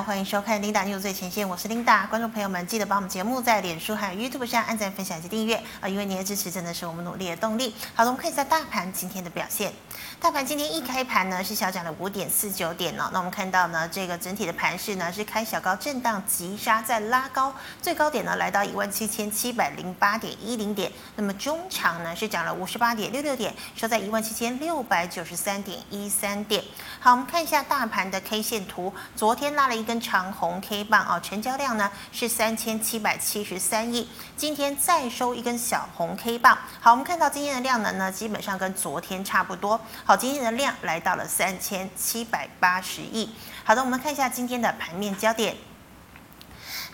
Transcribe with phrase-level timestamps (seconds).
[0.00, 2.06] 欢迎收看《Linda News 最前线》，我是 Linda。
[2.06, 5.88] 观众朋友们，记得帮我们节目在脸书还有 YouTube 上按赞、分享及订阅啊！
[5.88, 7.74] 因为您的支持真的是我们努力的动力。
[7.94, 9.72] 好的，我们看一下大盘今天的表现。
[10.18, 13.10] 大盘今天一开盘呢是小涨了五点四九点哦。
[13.12, 20.90] 那我们看到呢，这个整体的盘势呢是开小高震荡急杀，再拉高，最高点呢来到一万七千七百零八点一零点。
[21.16, 26.64] 那么中场呢是涨了五十八点六六点，收在一万七千六百九十三点一三点。
[26.98, 29.81] 好，我们看一下大盘的 K 线图，昨天拉了一。
[29.82, 36.56] 一根长红 K 棒啊，成交量呢是三千七百七十三亿，今天再收一根小红 K 棒。
[36.80, 39.80] 好，我们看到今天的量能呢，基本上跟昨天差不多。
[40.04, 43.34] 好，今天的量来到了三千七百八十亿。
[43.64, 45.56] 好的，我们看一下今天的盘面焦点。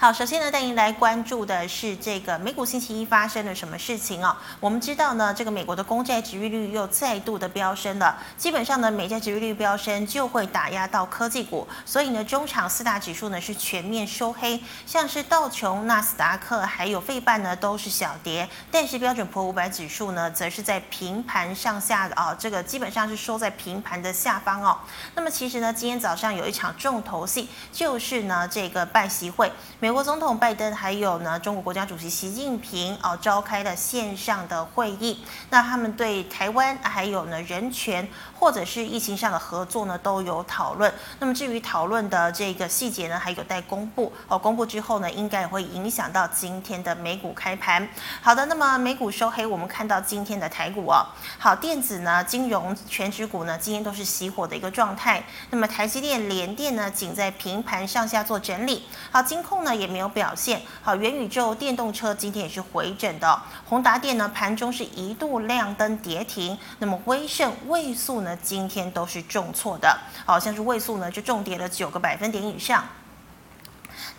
[0.00, 4.36] 好，首先呢，带您来关注的是这个美股星期一发生了什么事情哦？
[4.60, 8.16] 我们知道呢，这个美国的公债殖利率又再度的飙升了。
[8.36, 24.78] 基本上呢，美债殖利率飙升就会打压到科技股，所以呢，中场四大指数呢是全面收黑，像是道琼、纳斯达克还有费半呢都是小跌，但是标准普五百指数呢则是在平盘上下的啊，这个基本上是收在平盘的下方哦。
[25.16, 29.50] 那么其实呢，今天早上有一场重头戏，就是呢这个拜习会。
[29.88, 35.24] 美国总统拜登还有呢，中国国家主席习近平哦，召开了线上的会议。
[35.48, 38.06] 那他们对台湾还有呢人权
[38.38, 40.92] 或者是疫情上的合作呢都有讨论。
[41.18, 44.38] 那么至于讨论的这个细节呢，还有待公布哦。
[44.38, 47.88] 公布之后呢，应该也会影响到今天的美股开盘。
[48.20, 51.06] 好的，那么美股收黑，我们看到今天的台股哦，
[51.38, 55.24] 好，电子呢、金融、全指股呢，今天都是熄火的一个状态。
[55.48, 58.84] 那么台积电、联电呢，仅在平盘上下做整理。
[59.10, 59.78] 好，金控呢。
[59.78, 63.40] 也没有表现好，元宇宙电动车今天也是回整的。
[63.64, 72.84] 宏达电呢，盘中是一度亮灯跌停，那么威盛、位素呢，那今天都是重挫的，好像是位数呢就重跌了九个百分点以上。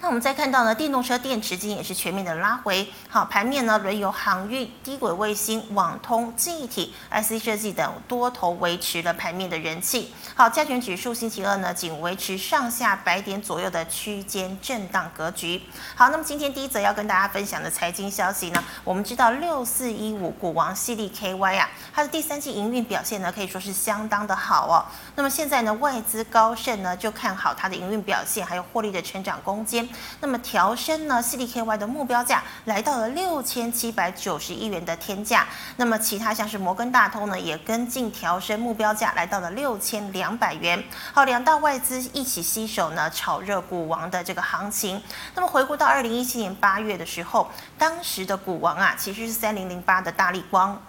[0.01, 2.87] 那我们再看到呢，电动车电池今天也是全面的拉回。
[3.09, 10.13] 好，盘面呢轮由航运、低轨卫星、网通、记忆体、IC 设计等多头维持了盘面的人气。
[10.33, 15.61] 好，加权指数星期二呢仅维持上下百点左右的区间震荡格局。
[15.95, 24.79] 好，那么今天第一则要跟大家分享的财经消息呢，我们知道六四一五股王矽力 KY 啊，它的第三季营运表现呢可以说是相当的好哦。
[25.15, 29.88] 那么现在呢外资高盛呢就看好它的营运表现，还有获利的成长空间。
[30.21, 35.47] 那么调升呢，？CDKY 的目标价来到了六千七百九十亿元的天价。
[35.77, 40.83] 那么其他像是摩根大通呢，也跟进调升目标价来到了六千两百元。
[41.13, 45.01] 好，两大外资一起吸手呢，炒热股王的这个行情。
[45.35, 50.81] 那么回顾到二零一七年八月的时候，当时的股王啊，其实是三零零八的大力光。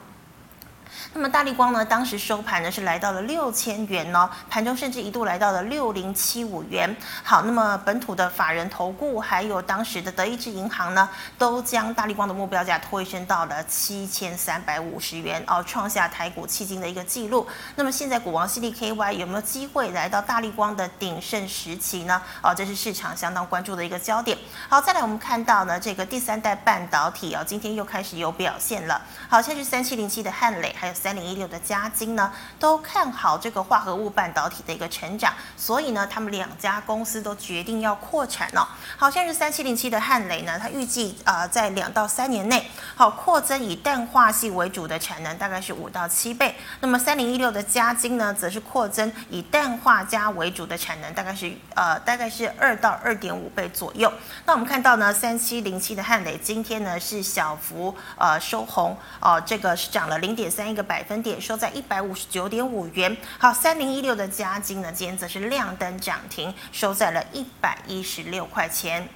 [1.12, 6.94] 那么大立光呢，当时收盘呢是来到了六千元哦，盘中甚至一度来到了六零七五元。
[7.25, 17.44] 好，那么本土的法人投顾还有当时的德意志银行呢，都将大立光的目标价推升到了七千三百五十元哦，创下台股迄今的一个记录。
[17.75, 22.22] 那么现在股王矽力 KY 有没有机会来到大立光的鼎盛时期呢？
[22.41, 24.38] 哦，这是市场相当关注的一个焦点。
[24.69, 29.03] 好，再来我们看到呢，这个第三代半导体哦，今天又开始有表现了。
[29.28, 30.94] 好，像是三七零七的汉磊还有。
[31.00, 38.69] 三零一六的嘉晶呢，都看好这个化合物半导体的一个成长，所以呢，他们两家公司都决定要扩产哦。
[38.99, 46.55] 好像是三七零七的汉雷呢，它预计啊，在两到三年内，好扩增以氮化系为主的产能，大概是五到七倍。
[46.81, 54.12] 那么三零一六的嘉晶呢，则是扩增以氮化镓为主的产能，大概是呃，大概是二到二点五倍左右。
[54.44, 60.90] 那我们看到呢，三七零七的汉雷今天呢是小幅呃收红哦、呃，这个是涨了零点三一个。
[60.91, 63.17] 百分点收在一百五十九点五元。
[63.39, 69.09] 好，三零一六的加金呢，今天则是亮灯涨停，收在了一百一十六块钱。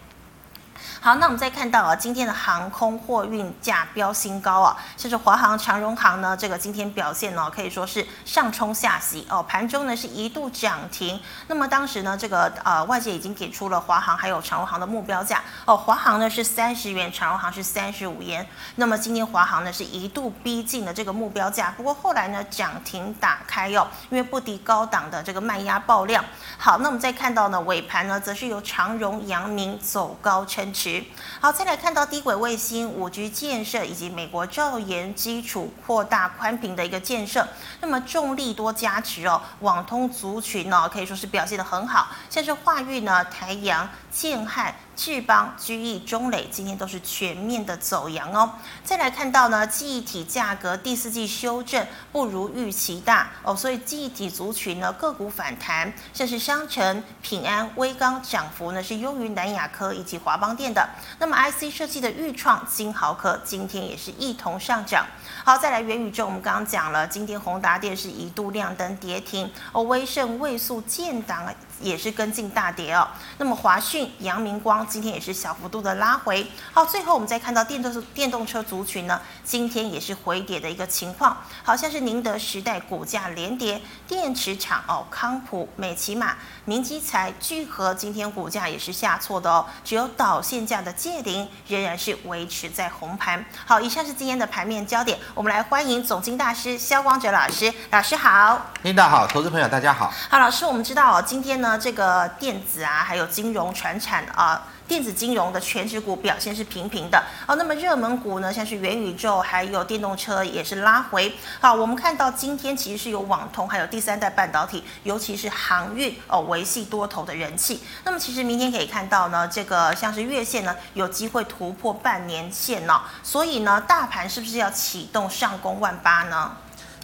[1.00, 11.20] 好，那我们再看到啊，今天的航空货运价飙新高啊，像是华航、长荣航呢，这个今天表现呢可以说是上冲下洗哦，盘中呢是一度涨停。
[11.48, 18.46] 那么当时呢，这个呃外界已经给出了华航还有长荣航的目标价哦，华航呢是三十元，长荣航是三十五元。
[18.76, 26.24] 那么今天华航呢是一度逼近了这个目标价，不过后来呢涨停打开、哦，因为不敌高档的这个卖压爆量。
[26.58, 31.02] 好，那我们再看到呢尾盘呢，则是由长荣、阳明走高撑持。
[31.40, 37.46] 好，再来看到低轨卫星、五 G 建设以及美国兆研基础扩大宽频的一个建设，
[37.80, 48.50] 那么重力多加持哦，网通族群呢可以说是表现得很好，像是华域呢、台阳、建汉、智邦、居易、中磊今天都是全面的走阳哦。
[48.82, 60.88] 再来看到呢，记忆体价格第四季修正不如预期大哦，所以记忆体族群呢个股反弹，像是商成、品安、威刚涨幅呢是优于南亚科以及华邦电的。
[61.18, 65.06] 那么 IC 设计的钰创、晶豪科今天也是一同上涨。
[65.44, 71.44] 好，再来元宇宙，我们刚刚讲了，今天宏达电是一度亮灯跌停哦，威盛、位速、建档
[71.80, 73.06] 也是跟进大跌哦。
[73.38, 76.46] 那么华讯、阳明光今天也是小幅度的拉回。
[76.72, 93.44] 好，最后我们再看到电动电动车族群呢，今天也是回跌的一个情况，好像是宁德时代股价连跌，电池厂哦，康普、美琪玛、明基材、聚合今天股价也是下挫的哦，只有导线价的界零仍然是维持在红盘。
[93.66, 95.18] 好，以上是今天的盘面焦点。
[95.34, 100.12] 我们来欢迎总经大师肖光哲老师，老师好，领导好，投资朋友大家好。
[100.30, 107.56] 好，老师，我们知道哦，今天呢，那这个电子啊，还有金融、传产啊，电子金融的全指股表现是平平的哦。
[107.56, 111.34] 那么热门股呢，像是元宇宙，还有电动车也是拉回。
[111.60, 117.82] 好，我们看到今天其实是有网通，还有第三代半导体，尤其是航运哦，维系多头的人气。
[118.04, 123.00] 那么其实明天可以看到呢，这个像是月线呢，有机会突破半年线哦。
[123.22, 125.30] 所以呢，大盘是不是要启动？
[125.30, 126.52] 上攻万八呢？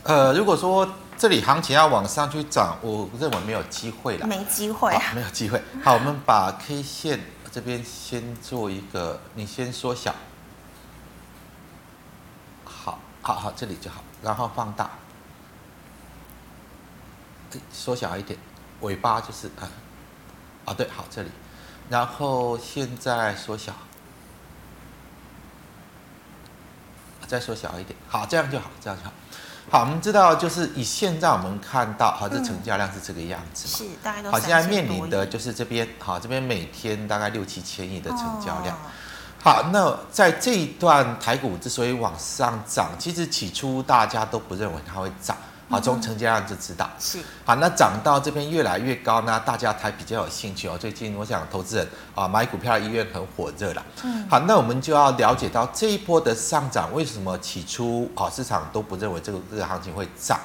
[0.03, 0.87] 呃，如果说
[1.21, 4.27] 这里行情要往上去涨，我认为没有机会了。
[4.27, 5.63] 没机会、啊，没有机会。
[5.85, 7.21] 好，我们把 K 线
[7.53, 10.15] 这边先做一个，你先缩小。
[12.65, 14.93] 好，好好，这里就好，然后放大，
[17.71, 18.39] 缩小一点，
[18.81, 19.69] 尾巴就是啊，
[20.65, 21.29] 啊对，好这里，
[21.91, 23.75] 然后现在缩小。
[27.29, 29.13] 再缩小一点，好，这样就好，这样就好。
[29.71, 33.89] 好，我们知道，就是以现在我们看到，好，这成交量是这个样子嘛？
[33.91, 34.29] 是，大概都。
[34.29, 38.77] 好，现在面临的就是这边，好，这边每天大概六七千亿的成交量。
[39.41, 45.37] 好，那在这一段台股之所以往上涨，其实起初大家都不认为它会涨。
[45.71, 47.55] 好，从成交量就知道是好。
[47.55, 50.77] 那涨到这边越来越高呢，大家才比较有兴趣哦。
[50.77, 53.87] 最近我想投资人啊买股票的意愿很火热了。
[54.03, 60.39] 嗯，好，那我们就要了解到这一波的上涨为什么起初啊市场都不认为这个这个行情会涨？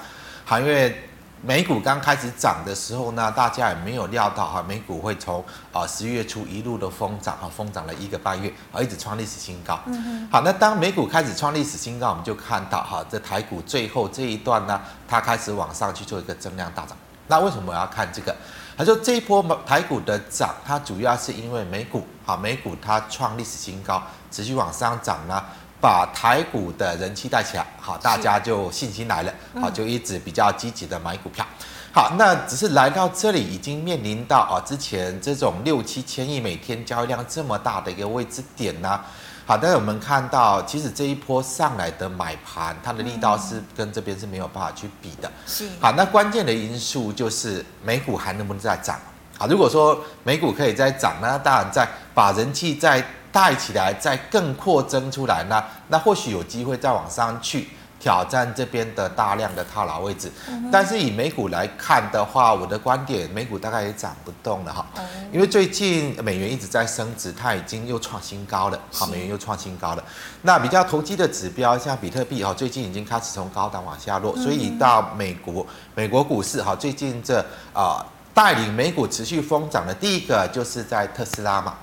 [0.45, 1.09] 好，因为。
[1.41, 9.79] 美股刚开始涨的时候呢，大家也没有料到哈，美股会从啊十一月初一路的疯涨啊，疯涨了一个半月啊，一直创历史新高。
[9.85, 10.27] 嗯。
[10.31, 16.97] 好，那当美股开始创历史新高，我们就看到哈，这台股最后这一段呢，它开始往上去做一个增量大涨。
[17.27, 18.35] 那为什么我要看这个？
[18.77, 24.01] 他说这一波台股的涨，它主要是因为美股啊，美股它创历史新高，
[24.31, 25.43] 持续往上涨呢。
[25.85, 31.45] 把台股的人气带起来，好，大家就信心来了，好，就一直比较积极的买股票。
[31.93, 38.99] 好，那只是来到这里已经面临到啊，之前这种六七千亿每天交易量这么大的一个位置点呢。
[39.45, 45.31] 好，但是我们看到，其实这一波上来的买盘，它的力道是跟这边是没有办法去比的。
[45.45, 45.69] 是。
[45.79, 48.99] 好，那关键的因素就是美股还能不能再涨？
[49.37, 53.05] 好，如果说美股可以再涨，那当然在把人气再。
[53.35, 57.67] 带起来，再更扩增出来呢，那或许有机会再往上去
[57.99, 60.31] 挑战这边的大量的套牢位置。
[60.71, 64.85] 但是以美股来看的话，我的观点，美股大概也涨不动了哈，
[65.33, 70.03] 因为最近美元一直在升值，它已经又创新高了，好，美元又创新高了。
[70.43, 77.99] 那比较投机的指标，像比特币哈，最近已经开始从高档往下落，所以到美国，美国股市哈，最近这啊
[78.33, 81.73] 带领美股持续疯涨的第一个就是在特斯拉嘛。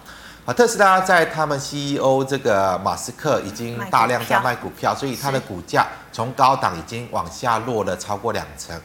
[0.45, 8.77] 啊，特斯拉在他们 CEO 这个马斯克已经大量在卖股票，所以它的股价从高档已经往下落了超过两成。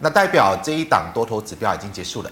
[0.00, 2.30] 那代表这一档多头指标已经结束了。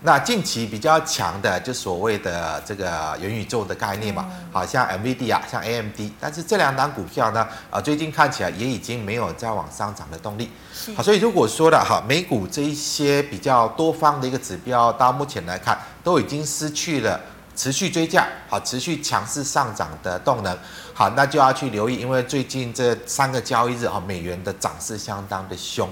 [0.00, 10.50] 那近期比较强的就所谓的这个元宇宙的概念嘛，好像 NVIDIA 像 AMD，但是这两档股票呢，啊，最近看起来也已经没有再往上涨的动力。
[10.96, 17.20] 好，所以如果说了哈，美股这一些比较多方的一个指标，到目前来看都已经失去了。
[17.56, 20.56] 持续追价，好，持续强势上涨的动能，
[20.92, 25.88] 好，那就要去留意，因为最近这三个交易日，哈，美元的涨势相当的凶。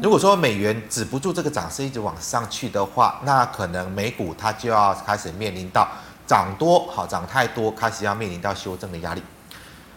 [0.00, 5.88] 如果说美元止不住这个涨势，一直往上去的话，那可能美股它就要开始面临到
[6.24, 9.22] 涨多，好，涨太多，开始要面临到修正的压力。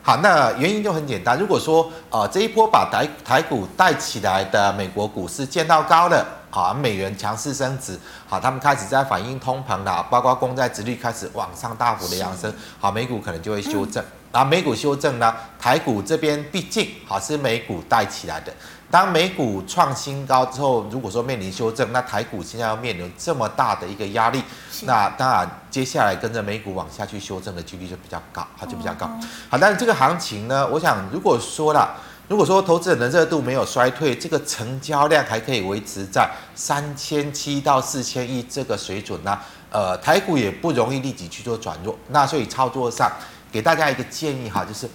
[0.02, 6.41] 好，那原因就很简单，如果说呃这一波把台台股带起来的美国股市见到高了。
[6.54, 14.04] 好，美元强势升值，好，他们开始在反映通膨了，包括公债殖率开始往上大幅的扬升，好，美股可能就会修正，
[14.34, 18.54] 然后美股修正呢，台股这边毕竟好是美股带起来的，
[18.90, 24.44] 当美股创新高之后，如果说面临修正，那台股现在要面临这么大的一个压力，
[24.82, 29.10] 那当然接下来跟着美股往下去修正的几率就比较高，它就比较高。
[29.50, 31.96] 好，但是这个行情呢，我想如果说了。
[32.32, 39.38] 如果说投资人的热度没有衰退，这个成交量还可以维持在三千七到四千亿这个水准呢，
[39.70, 41.94] 呃，台股也不容易立即去做转弱。
[42.08, 43.12] 那所以操作上
[43.52, 44.90] 给大家一个建议哈，就是，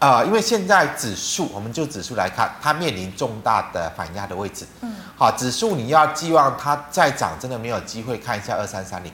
[0.00, 4.66] 呃，因为现在指数，我们就指数来看，它面临重大的反压的位置。
[4.80, 4.96] 嗯。
[5.16, 8.18] 好，指数你要寄望它再涨，真的没有机会。
[8.18, 9.12] 看一下二三三零，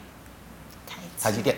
[1.20, 1.54] 台积电。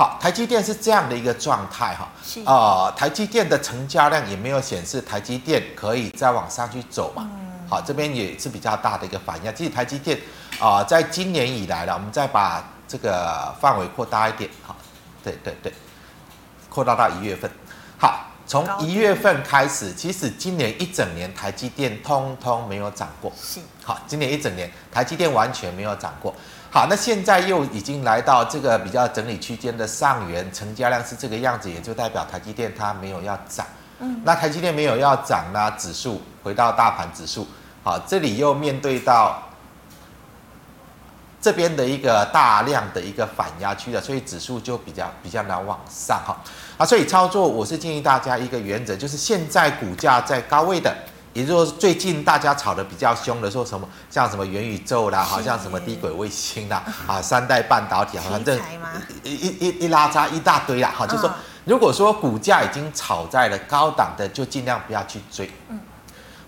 [0.00, 7.28] 好，台积电是这样的一个状态哈，是啊、呃，台积电的成交量也没有显示台积电可以再往上去走嘛。
[7.30, 9.54] 嗯、好，这边也是比较大的一个反应。
[9.54, 10.16] 其实台积电
[10.58, 14.74] 啊、呃，在今年以来了，我们再把这个范围扩大一点，哈，
[15.22, 15.70] 对对对，
[16.70, 17.50] 扩大到一月份。
[17.98, 23.30] 好，从一月份开始，其实今年一整年台积电通通没有涨过。
[23.38, 26.34] 是，好，今年一整年台积电完全没有涨过。
[26.72, 33.66] 好，那现在又已经来到这个比较整理区间的上缘，成交量是这个样子，也就代表台积电它没有要涨。
[33.98, 37.44] 嗯，那台积电没有要涨，呢指数回到大盘指数，
[37.82, 39.42] 好，这里又面对到
[41.42, 46.36] 这边的一个大量的一个反压区了，所以指数就比较比较难往上哈。
[46.78, 50.96] 啊，所以操作我是建议大家一个原则，就是现在股价在高位的。
[51.32, 58.56] 也就是说，最近大家吵得比较凶的，说什么像什么元宇宙啦，好像什么低轨卫星啦，啊，三代半导体，好像这
[59.22, 61.30] 一一一一拉渣一大堆啦，好，就是说，
[61.64, 65.50] 如果说股价已经炒在了高档的，就尽量不要去追。
[65.68, 65.78] 嗯。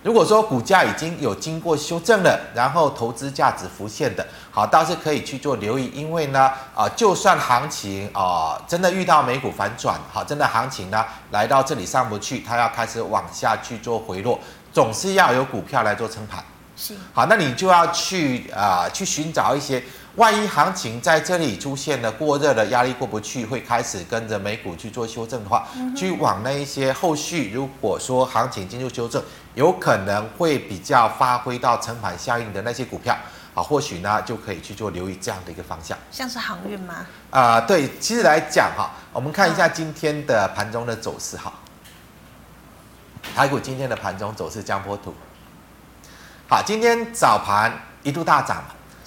[0.02, 14.38] 如果说股价已经有经过修正了，然后投资价值浮现的，好，倒是可以去做留意，因为呢，啊，就算行情啊真的遇到美股反转，好，真的行情呢来到这里上不去，它要开始往下去做回落。
[14.72, 16.42] 总是要有股票来做撑盘，
[16.76, 19.84] 是好，那你就要去啊、呃，去寻找一些，
[20.16, 29.22] 万一行情在这里出现了过热的压力过不去，会开始跟着美股去做修正的话，嗯、去往那一些后续，如果说行情进入修正，
[29.54, 33.16] 有可能会比较发挥到成盘效应的那些股票，
[33.54, 37.06] 啊，或许呢就可以去做留意这样的一个方向，像是航运吗？
[37.30, 41.52] 啊、呃，对，其实来讲哈，我们看一下今天的盘中的走势哈。
[43.34, 45.14] 台股今天的盘中走势江波图，
[46.48, 48.62] 好，今天早盘一度大涨，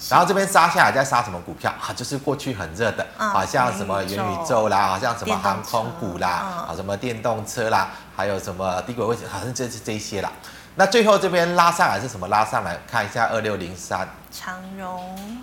[0.08, 1.72] 然后这边杀下来在杀什么股票？
[1.80, 10.30] 啊，就是过去很热的，好像什么元宇宙啦，好像什么航空股啦，啊，什么电动车啦，还有什么低轨卫星，好像这是这些啦。
[10.76, 12.28] 那最后这边拉上来是什么？
[12.28, 15.42] 拉上来看一下二六零三长荣，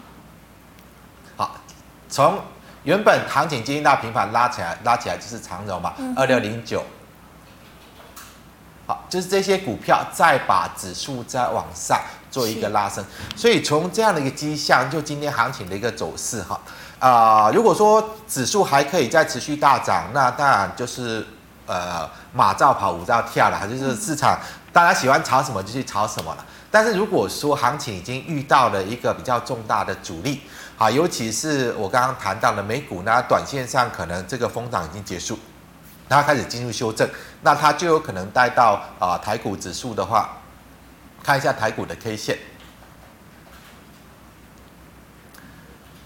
[1.36, 1.56] 好，
[2.08, 2.40] 从
[2.84, 6.84] 原本行情接近到平盘拉起来，拉起来就是长荣嘛，二六零九。
[8.86, 11.98] 好，就是这些股票再把指数再往上
[12.30, 13.02] 做一个拉升，
[13.34, 16.60] 所以从这样的一个迹象，就今天行情的一个走势哈，
[17.00, 21.26] 啊、呃，如果说指数还可以再持续大涨，那当然就是
[21.66, 24.38] 呃马照跑，舞照跳了，就是市场
[24.74, 26.46] 大家喜欢炒什么就去炒什么了。
[26.70, 30.42] 但是如果说行情已经遇到了一个比较重大的阻力，
[30.76, 35.40] 好，尤其是我刚刚谈到的美股呢，短线上可能这个疯涨已经结束。
[36.10, 37.10] 它开始进入修正，
[37.42, 40.38] 那它就有可能带到啊、呃、台股指数的话，
[41.24, 42.38] 看一下台股的 K 线，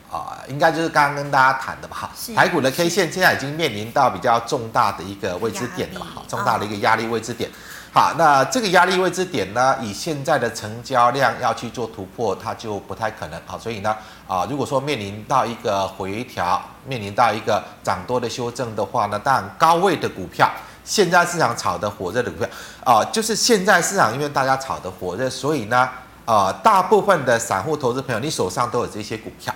[0.09, 7.51] 啊、呃，应该就是刚刚跟大家谈的吧哈，台股的 K 线现在已经面临到比较重大的一个位置点了哈，重大的一个压力位置点。
[7.97, 13.41] 好，那这个压力位置点呢，以现在的成交量要去做突破，它就不太可能。
[13.47, 20.47] 好，所以呢，啊，如果说面临到一个回调，面临到一个涨多的修正的话呢，当然高位的股票，
[20.83, 22.47] 现在市场炒的火热的股票，
[22.85, 25.89] 啊，就是现在市场因为大家炒的火热，所以呢，
[26.25, 29.51] 啊，大部分的散户投资朋友，你手上都有这些股票。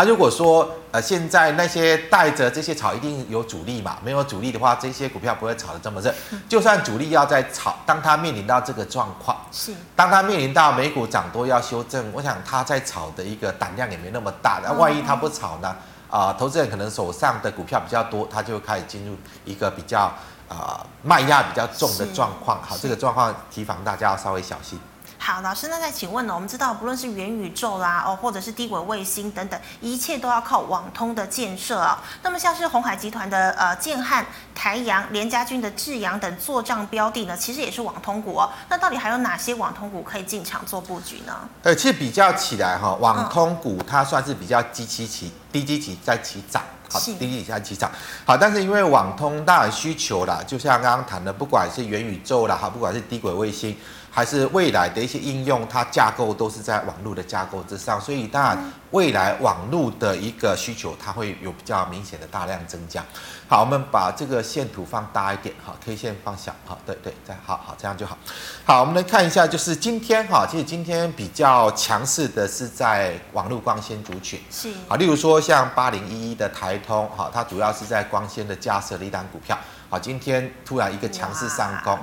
[0.00, 3.98] 啊，如果说呃现在那些带着这些炒，一定有主力嘛？
[4.02, 6.14] 没有主力的话，这些股票不会炒得这么热。
[6.48, 14.58] 就算主力要在炒，当他面临到这个状况，是当他面临到美股涨多要修正，我想他在炒的一个胆量也没那么大。
[14.64, 15.68] 那万一他不炒呢？
[16.08, 19.14] 啊、呃，投资人可能手上的股票比较多，他就开始进入
[19.44, 20.00] 一个比较
[20.48, 22.58] 啊、呃、卖压比较重的状况。
[22.62, 24.80] 好，这个状况提防大家要稍微小心。
[25.22, 26.34] 好，老师，那再请问呢？
[26.34, 32.02] 我们知道，不论是元宇宙啦，哦，或者是低轨卫星等等，一切都要靠网通的建设啊。
[32.22, 34.24] 那么，像是鸿海集团的呃建汉、
[34.54, 38.48] 台阳、联家军的智阳等作帐标的呢，其实也是网通股哦。
[38.70, 41.36] 那到底还有哪些网通股可以进场做布局呢？
[41.64, 46.62] 呃，其实比较起来哈，网通股它算是比较低基期、低基期在起涨。
[46.92, 47.88] 好，低基期和起涨，
[48.24, 53.76] 好，但是因为网通当然需求啦，就像刚刚谈的，不管是元宇宙啦，哈，不管是低轨卫星。
[54.10, 63.04] 还是未来的一些应用，它架构都是在网络的架构之上，所以当然未来网络的一个需求，它会有比较明显的大量增加。
[63.46, 68.18] 好，我们把这个线图放大一点，好，K 线放小，好，对对，这样好好这样就好。
[68.64, 79.56] 好，我们来看一下，就是今天哈，其实今天比较强势的是在网络光纤族群，是啊，例如说像八零一一的台通，哈，它主要是在光纤的架设的一档股票，
[79.88, 81.96] 好，今天突然一个强势上攻。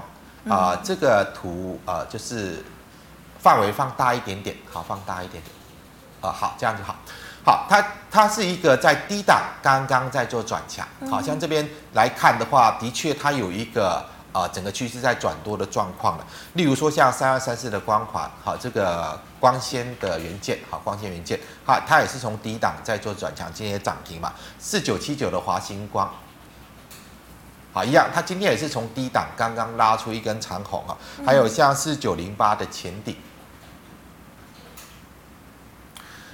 [0.50, 2.64] 啊、呃，这个图呃，就是
[3.40, 5.54] 范围放大一点点，好，放大一点点，
[6.22, 6.96] 啊、呃，好，这样就好，
[7.46, 16.26] 好，它它是一个在低档刚刚在做转强，好像这边来看的话，的确它有一个啊、呃，整个趋势在转多的状况了。
[16.54, 24.34] 例如说像三二三四的光环，好，这个光纤的元件，好，光纤元件，好，它也是从低档在做转强，今天也涨停嘛。
[24.60, 26.10] 四九七九的华星光。
[27.78, 33.16] 啊，一样，它今天也是从低档刚刚拉出一根长红啊，还有像四九零八的前顶，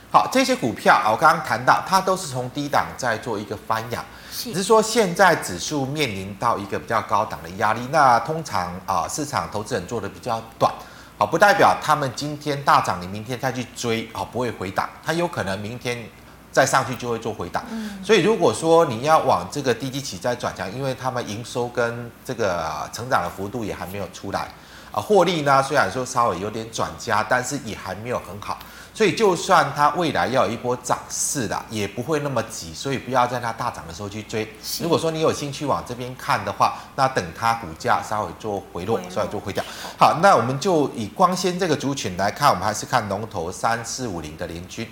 [0.09, 10.71] 好，这些股票啊，我刚刚谈到，它都是从低档在做一个翻扬，只是说现在指数面临到一个比较高档的压力，那通常啊，市场投资人做的比较短，
[11.17, 16.07] 好，不代表他们今天大涨，你明天再去追啊，不会回档，它有可能明天。
[16.53, 17.63] 再上去就会做回档，
[18.03, 24.47] 所以如果说你要往这个低基期再转强，因为他们营收跟这个成长的幅度也还没有出来
[24.91, 28.59] 啊，获利呢虽然说稍微有点转加，但是也还没有很好，
[28.93, 34.47] 所以就算它未来要有一波涨势的，也不会那么急，所以不要在它大涨的时候去追。
[34.79, 39.63] 如果说你有兴趣往这边看的话，那等它股价稍微做回落，稍微做回调。
[39.97, 44.87] 好，那我们就以光纤这个族群来看，我们还是看龙头三四五零的联钧。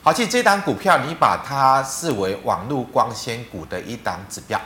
[0.00, 4.58] 好，其实这档股票你把它视为网络光纤股的一档指标，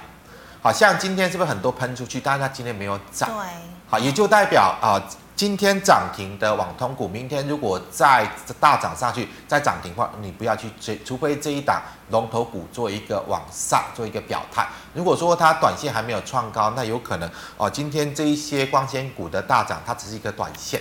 [0.60, 2.20] 好像今天是不是很多喷出去？
[2.20, 3.46] 但是它今天没有涨，对，
[3.88, 5.02] 好，也就代表啊，
[5.34, 14.68] 今天涨停的网通股，明天如果再大涨上去，再涨停的话，你不要去追，除非这一档龙头股做一个往上做一个表态。
[14.94, 20.80] 如果说它短线还没有创高，那有可能哦，今天这一些光纤股的大涨，它只是一个短线。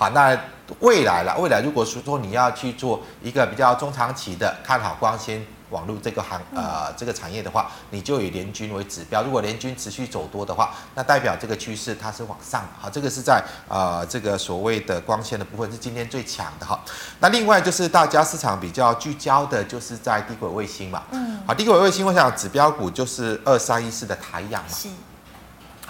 [0.00, 0.34] 好，那
[0.78, 9.22] 未来了，未来如果是说你要去做一个比较中长期的看好光纤网络这个行呃这个产业的话，你就以联军为指标。
[9.22, 12.66] 如果联军持续走多的话，那代表这个趋势它是往上。
[12.80, 16.80] 好，这个是在呃这个所谓的光纤的部分是今天最强的哈。
[17.18, 21.02] 那另外就是大家市场比较聚焦的，就是在低轨卫星嘛。
[21.10, 21.42] 嗯。
[21.46, 24.68] 好，低轨卫星，我想指标股就是二三一四的台阳嘛。
[24.74, 24.88] 是。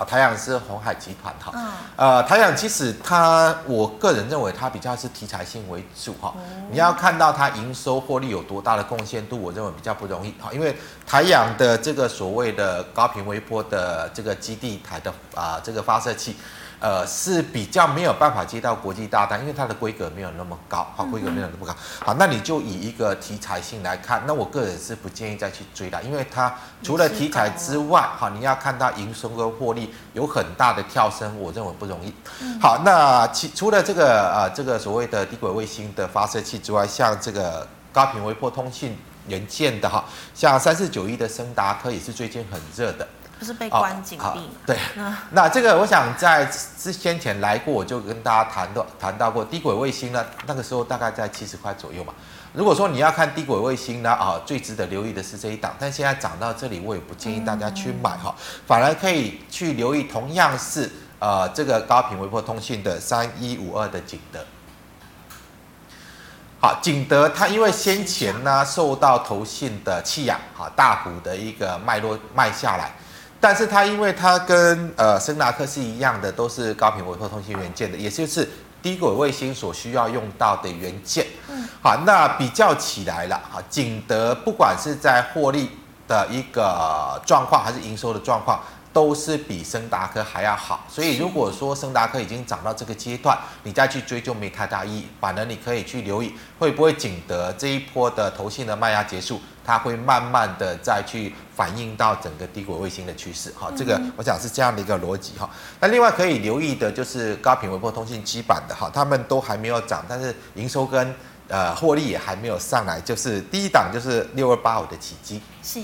[0.05, 1.53] 台阳是红海集团哈，
[1.97, 6.35] 呃，台阳其实它，我个人认为它比较是题材性为主哈。
[6.71, 16.37] 你要看到它营收获利有多大的贡献度，我认为比较不容易哈，因为台阳的这个所谓的高频微波的这个基地台的啊这个发射器。
[16.81, 32.14] 呃，是比较没有办法接到国际大单，因为它的规格没有那么高，好，规格没有那么高，好，那你就以一个题材性来看，那我个人是不建议再去追的，因为它除了题材之外，好，你要看到营收跟获利有很大的跳升，我认为不容易。
[32.59, 40.03] 好，那其除了这个呃这个所谓的低轨卫星的发射器之外，像这个高频微波通信元件的哈，
[40.35, 43.07] 像三四九一的升达科也是最近很热的。
[43.40, 44.79] 不是被关禁闭、哦、对，
[45.31, 46.44] 那这个我想在
[46.79, 52.12] 之先前来过，我就跟大家谈到谈到过低轨卫星呢，那个时候大概在七十块左右嘛。
[52.53, 58.35] 如果说你要看低轨卫星呢，啊，最值得留意的是这一档，但现在涨到这里，我也不建议大家去买哈，
[58.66, 64.44] 反而可以去留意同样是呃这个高频微波通信的三一五二的景德。
[66.61, 72.92] 好，景德它因为先前呢受到投信的弃养，哈，大幅的一个脉络卖下来。
[73.40, 78.46] 但是它因为它跟呃森达克是一样的，都是高频微波通信元件的，也就是
[78.83, 81.26] 低轨卫星所需要用到的元件。
[81.48, 85.70] 嗯，好，那比较起来了哈，景德不管是在获利
[86.07, 88.61] 的一个状况，还是营收的状况。
[88.92, 95.07] 都是比森达科还要好，所以如果说森达科已经涨到这个阶段，你再去追就没太大意义。
[95.20, 103.53] 反而你可以去留意，会不会景德这一波的投信的卖压结束，它会慢慢的再去反映到整个低轨卫星的趋势。
[103.57, 105.48] 哈，这个我想是这样的一个逻辑哈。
[105.79, 111.14] 那另外可以留意的就是高频微波通信基板的哈，他们都还没有涨，但是营收跟
[111.46, 115.40] 呃获利也还没有上来，就是第一档就是六二八五的起基。
[115.62, 115.81] 是。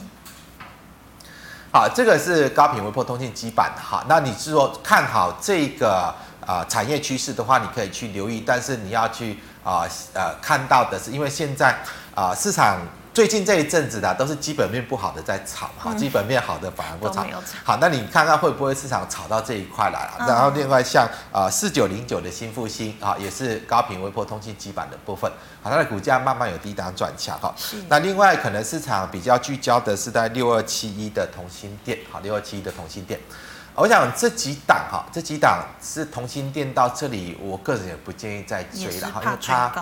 [1.77, 4.03] 好，这个是高频微波通信基板哈。
[4.09, 6.11] 那你是说看好这个
[6.47, 11.77] 啊、产业趋势的话，你可以去留意，但是你要去啊呃，看到的是，因为现在
[12.15, 12.79] 啊、市场
[13.17, 17.25] 最近这一阵子的都是基本面不好的在炒哈，嗯、基本面好的反而不炒。
[17.25, 20.17] 炒好，那你看看会不会市场炒到这一块来了？
[20.19, 27.55] 嗯、然后另外像啊四九零九的新复兴啊，也是高频微波通信基板的部分，好，它的股价慢慢有低档转强哈。
[27.89, 33.19] 那另外可能市场比较聚焦的是在六二七一的同心电，好，六二七一的同心电。
[33.75, 39.73] 我想这几档哈，这几档是同心电到这里，我个人也不建议再追了哈，因为它。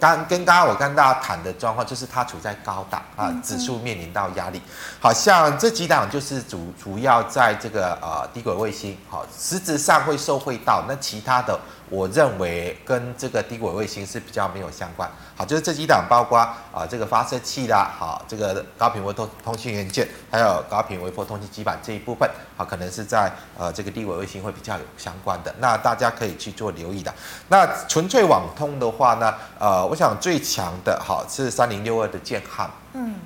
[0.00, 4.60] 刚跟刚刚我跟大家谈的状况，就是它处在高档啊，指数面临到压力。
[4.98, 10.82] 好像这几档就是主主要在这个呃低轨卫星，好，实质上会受惠到。
[10.88, 15.06] 那其他的，我认为跟这个低轨卫星是比较没有相关。
[15.36, 16.38] 好，就是这几档，包括
[16.72, 22.26] 啊、这个发射器啦，好，这个高频微波通信元件，还有高频微波通信基板这一部分，
[22.56, 25.54] 好，可能是在呃这个低轨卫星会比较有相关的。
[25.58, 27.12] 那大家可以去做留意的。
[27.48, 29.90] 那纯粹网通的话呢，呃。
[29.90, 33.16] 我想最强的哈是三零六二的建汉，嗯，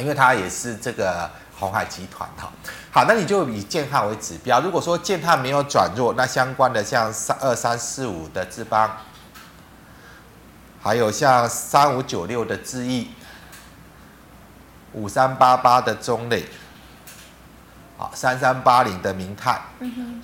[0.00, 2.52] 因为它也是这个鸿海集团哈。
[2.90, 4.60] 好，那你就以建汉为指标。
[4.60, 8.90] 如果说建汉没有转弱，那相关的像三二三四五的智邦，
[10.82, 13.08] 还有像三五九六的智易，
[14.92, 16.44] 五三八八的中磊，
[17.96, 20.22] 好，三三八零的明泰，嗯哼，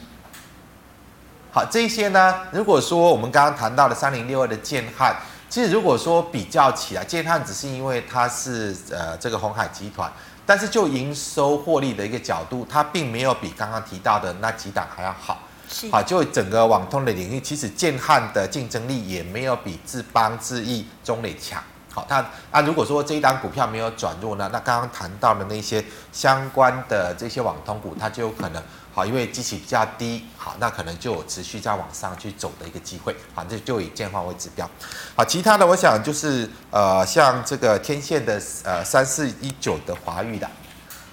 [1.52, 5.16] 好，这些呢，如果说我们刚刚谈到的三零六二的建汉。
[5.48, 10.08] 其实如果说比较起来，建汉只是因为它是呃这个鸿海集团，
[10.44, 15.42] 但是就营收获利的一个角度，它并没有比刚刚提到的那几档还要好。
[15.68, 15.90] 是。
[15.90, 21.62] 好，就整个网通的领域，其实建汉的竞争力也没有比智邦、智易、中磊强。
[21.92, 28.62] 好，它啊如果说这一档股票没有转弱呢，那刚刚谈到的那些相关的这些网通股，它就有可能。
[28.92, 34.68] 好，因为机器比较低，好，那可能就有持续在往上去走的一个机会，好，这就以建汉为指标。
[35.14, 40.50] 好，其他的我想就是呃，像这个天线的呃三四一九的华裕的。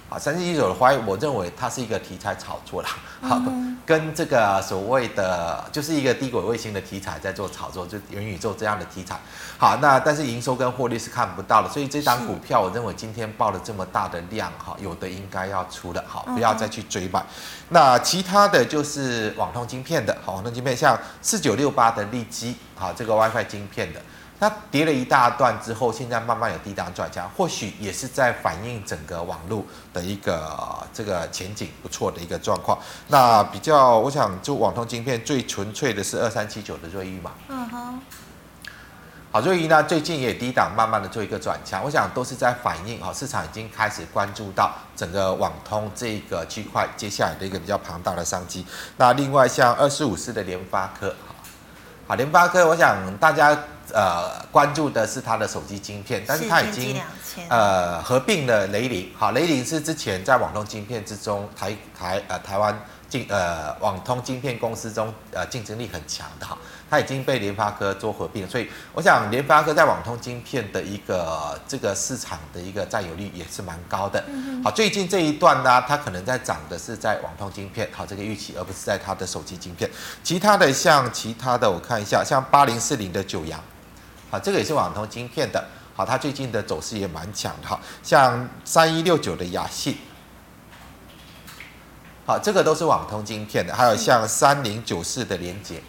[0.08, 2.88] 啊，三四一九的华裕，我认为它是一个题材炒作啦，
[3.20, 3.38] 好，
[3.84, 9.20] 跟这个所谓的就是一个低轨卫星的题材在做炒作，就元宇宙这样的题材。
[9.58, 17.22] 好，那但是营收跟获利是看不到的，所以这张股票我认为今天爆了这么大的量，哈，有的应该要出的，好，不要再去追买。
[17.68, 24.00] 那其他的就是网通晶片的，好，网通晶片像四九六八的利基，好，这个 WiFi 晶片的。
[24.40, 32.78] 它跌了一大段之后，现在慢慢有低档转强，或许也是在反映整个网络的一个这个前景不错的一个状况。
[33.08, 37.32] 那比较，我想就网通晶片最纯粹的是二三七九的瑞昱嘛。
[37.48, 38.00] 嗯哼。
[39.30, 48.64] 好，瑞昱呢最近也低档慢慢的做一个转强，我想都是在反映哈市场已经开始关注到整个网通这个区块接下来的一个比较庞大的商机。
[48.96, 51.14] 那另外像二四五四的联发科，
[52.08, 53.56] 好，联发科我想大家。
[53.90, 57.00] 呃，关注的是它的手机晶片，但是它已经
[57.48, 59.10] 呃合并了雷凌。
[59.16, 66.58] 好，雷凌是之前在网通晶片之中台台呃台湾竞呃网通晶片公司中呃竞争力很强的哈，
[66.90, 74.24] 它已经被联发科做合并，所以我想联发科在网通晶片的一个这个市场的一个占有率也是蛮高的。
[74.64, 79.90] 好，最近这一段呢，它可能在涨的是在网通晶片，好这个预期，而不是在它的手机晶片。
[80.22, 83.60] 其他的像其他的，我看一下，像八零四零的九阳。
[84.30, 89.96] 好，这个也是网通晶片的，好，它最近的走势也蛮强的，哈，像三一六九的亚信，
[92.26, 95.82] 好，这个都是网通晶片的，还有像三零九四的联杰，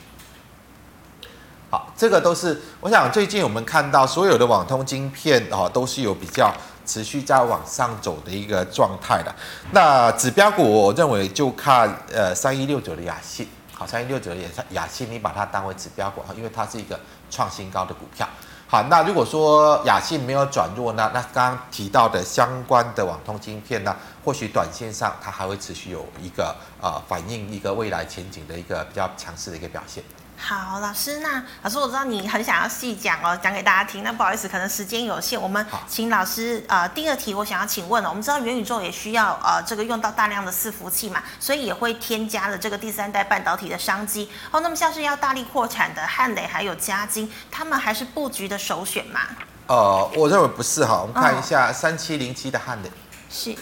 [1.70, 6.54] 好，这个都是，我想最近我们看到所有的网通晶片哦，都是有比较
[6.86, 9.34] 持续在往上走的一个状态的。
[9.72, 14.38] 那指标股，我认为就看呃三一六九的亚信，好，三一六九的
[14.72, 17.00] 亚信，你把它当为指标股哈，因为它是一个。
[17.32, 18.28] 创新高的股票，
[18.68, 30.04] 好，那如果说亚信没有转弱呢，那刚刚提到的相关的网通晶片呢，或许短线上它还会持续有一个呃反映一个未来前景的一个比较强势的一个表现。
[30.42, 34.04] 好，老师，那老师，我知道你很想要细讲哦，讲给大家听。
[34.04, 38.10] 那不好意思，可能时间有限，我们请老师呃，第二题我想要请问了。
[38.10, 44.62] 我们知道元宇宙也需要呃这个用到大量的伺服器嘛，所以也会添加了这个第三代半导体的商机哦。
[44.62, 49.20] 那么像是要大力扩产的汉磊还有嘉金，他们还是布局的首选吗？
[49.68, 51.02] 呃，我认为不是哈。
[51.02, 52.90] 我们看一下三七零七的汉磊，
[53.30, 53.56] 是。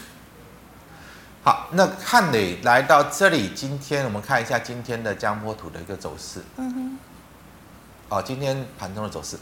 [1.48, 6.44] 好，那汉磊来到这里，今天我们看一下今天的江波图的一个走势。
[6.58, 6.98] 嗯哼。
[8.10, 9.38] 哦，今天盘中的走势。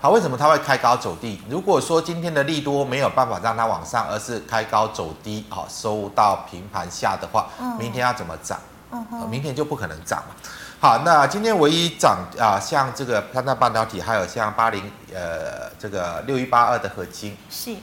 [0.00, 1.38] 好，为什么它会开高走低？
[1.50, 8.58] 如果说今天的利多没有办法让它往上，而是开高走低，好，收到平盘下的话，明天要怎么涨？
[8.92, 9.28] 嗯哼。
[9.28, 10.34] 明天就不可能涨嘛。
[10.80, 17.36] 好，那今天唯一涨啊，像这个三大半导体，还有像八零呃这个六一八二的合金。
[17.50, 17.76] 是。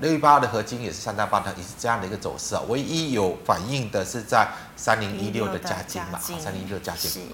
[0.00, 2.62] 六一八的合金也是三大半导体，也是这样的一个走势啊。
[2.68, 7.30] 唯一有反应的是在三零一六的加金嘛，三零一六加金。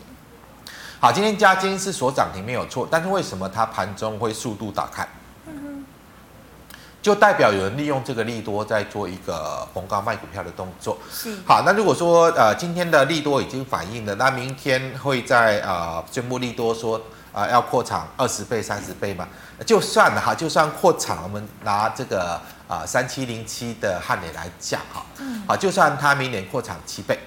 [1.01, 5.07] 好，今天加金是所涨停没有错，但是为什么它盘中会速度打开？
[7.09, 10.99] 就代表有人利用这个利多在做一个逢高卖股票的动作。
[11.11, 11.35] 是。
[11.47, 16.99] 好，那如果说呃今天的利多已经反映了，那明天会在呃宣布利多说
[17.33, 19.27] 啊、呃、要扩产二十倍、三十倍嘛？
[19.65, 27.19] 就算了哈，就算扩产，我们拿这个啊三七零七的汉磊来讲哈，嗯，好，就算它明年扩产七倍，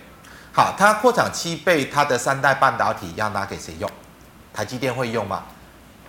[0.54, 3.90] 好，它扩产七倍，它的三代半导体要拿给谁用？
[4.54, 5.42] 台积电会用吗？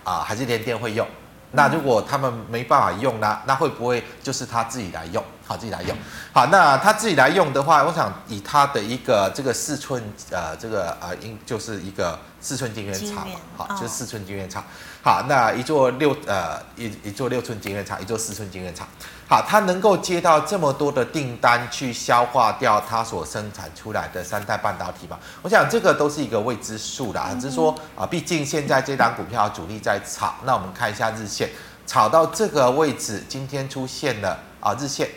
[0.03, 1.07] 啊，还是联电会用？
[1.55, 3.39] 那如果他们没办法用呢？
[3.45, 5.23] 那会不会就是他自己来用？
[5.45, 5.95] 好，自己来用。
[6.33, 14.63] 好，那他自己来用的话，我想以他的一个这个四寸呃，这个呃，应就是一个四寸晶圆厂嘛，好，就是四寸晶圆厂。
[15.03, 18.87] 好，那一座六呃一一座六寸晶圆厂，一座四寸晶圆厂。
[19.33, 25.19] 好，它能够接到这么多的订单去消化掉它所生产出来的三代半导体吧？
[25.41, 31.49] 我想这个都是一个未知数啦，只是说啊，毕竟现在这档股票主力在炒，那我们看一下日线，
[31.87, 35.09] 炒到这个位置，今天出现了啊日线，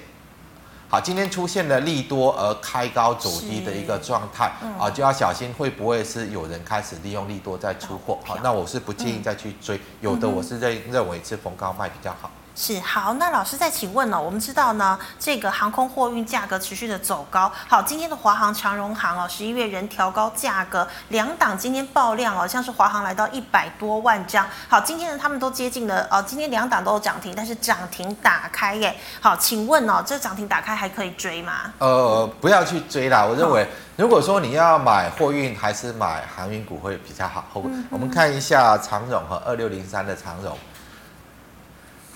[0.88, 8.18] 好，今天出现了利多而开高走低的一个状态啊，就要小心会不会是有人开始利用利多在出货？
[8.24, 12.30] 好，那我是不建议再去追，有的我是认认为是逢高卖比较好。
[12.58, 14.22] 是好，那老师再请问呢、哦？
[14.22, 17.52] 我们知道呢，这个航空货运价格持续的走高。
[17.68, 24.48] 好，今天的华航、长荣航哦，十一月仍调高价格，两档今天爆量哦，像是华航来到一百多万张。
[24.68, 28.96] 好，今天呢，他们都接近了哦，今天两档都有涨停，但是涨停打开耶。
[29.20, 31.74] 好，请问哦，这涨停打开还可以追吗？
[31.76, 33.22] 呃，不要去追啦。
[33.22, 37.44] 我认为，如果说你要买货运，还是买航运股会比较好。
[37.56, 40.56] 嗯、我们看一下长荣和二六零三的长荣。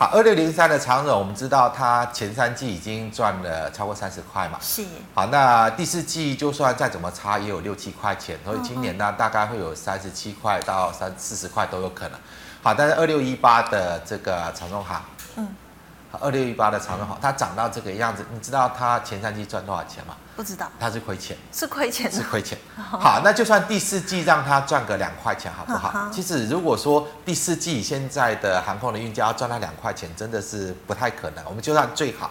[0.01, 4.59] 好，二六零三的长荣，我们知道它前三季已经赚了超过三十块嘛。
[4.59, 4.83] 是。
[5.13, 12.19] 好，那第四季就算再怎么差，也有六七块钱，所以今年呢，大概会有三十七块到三四十块都有可能。
[12.63, 15.03] 好，但是二六一八的这个长荣行，
[15.37, 15.47] 嗯。
[16.19, 20.17] 二六一八的长荣好，它涨到这个样子，你知道它前三季赚多少钱吗？
[20.35, 20.69] 不知道。
[20.81, 21.37] 它是亏钱。
[21.53, 22.11] 是亏钱。
[22.11, 22.59] 是亏钱。
[22.77, 26.09] 好，那就算第四季让它赚个两块钱，好不好？
[26.11, 31.45] 其实如果说第四季现在的航空的运价要赚到两块钱，真的是不太可能。
[31.47, 32.31] 我们就算最好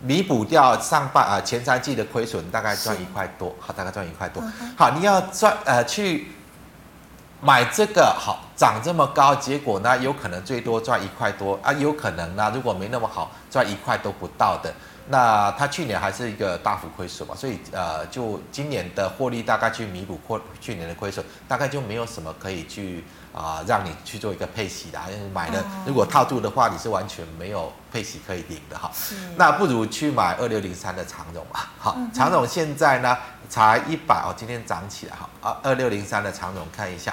[0.00, 4.42] 弥补掉上半啊前三季的亏损，大概赚一块多，好，大概赚一块多。
[4.76, 6.28] 好，你要赚呃去。
[7.40, 14.72] 买这个好涨这么高，结果呢有可能最多赚一块多啊，有可能呢如果没那么好赚一块都不到的，
[15.08, 28.90] 那它去年还是一个大幅亏损嘛，所以呃就今年的获利大概去弥补过去年的亏损，大概就没有什么可以去啊、呃、让你去做一个配息的，因为买了如果套住的话，你是完全没有配息可以领的哈，
[29.36, 37.12] 那不如去买二六零三的长荣嘛，好，长荣现在呢才一百哦，今天涨起来哈二，二六零三的长荣看一下。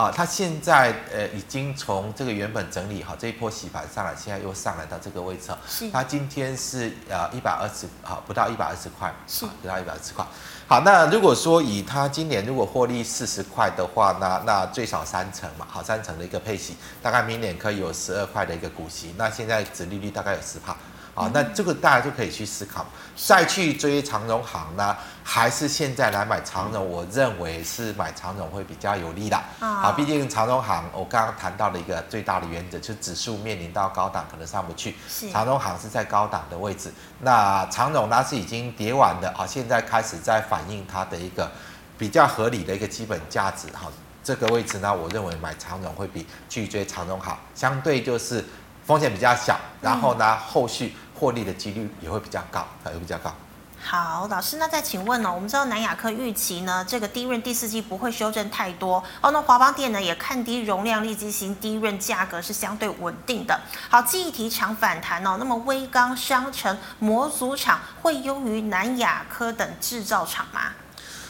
[0.00, 5.50] 啊，它现在呃已经从这个原本整理好这一波洗盘上来，现在又上来到这个位置。
[5.68, 5.90] 是。
[5.90, 10.24] 它今天是呃一百二十，好不到一百二十块，是不到一百二十块。
[10.66, 19.14] 好，那如果说以它今年如果获利四十块的话，那那最少三成嘛，好三成的一个配息，大概明年可以有十二块的一个股息。
[19.18, 20.74] 那现在殖利率大概有十趴。
[21.12, 26.88] 好，那这个大家就可以去思考，再去追长荣行呢，还是现在来买长荣？
[26.88, 29.36] 我认为是买长荣会比较有利的。
[29.58, 34.94] 啊，毕竟长荣行，我刚刚谈到了一个最大的原则，就是指数面临到高档可能上不去。
[35.32, 41.50] 长荣行是在高档的位置，那长荣呢是已经跌完的啊，现在开始在反映它的一个
[41.98, 43.66] 比较合理的一个基本价值。
[43.72, 43.90] 哈，
[44.22, 48.42] 这个位置呢，我认为买长荣会比去追长荣好，相对就是。
[48.90, 53.32] 风险比较小，然后呢，后续获利的几率也会比较高，还会比较高。
[53.80, 55.32] 好，老师，那再请问呢？
[55.32, 59.30] 我们知道南亚科预期呢，这个低润第四季不会修正太多哦。
[59.30, 63.60] 那华邦电呢也看低容量立积型低润价格是相对稳定的。
[63.88, 70.62] 好，记忆体厂反弹哦，那么微刚、商城模组厂会优于南亚科等制造厂吗？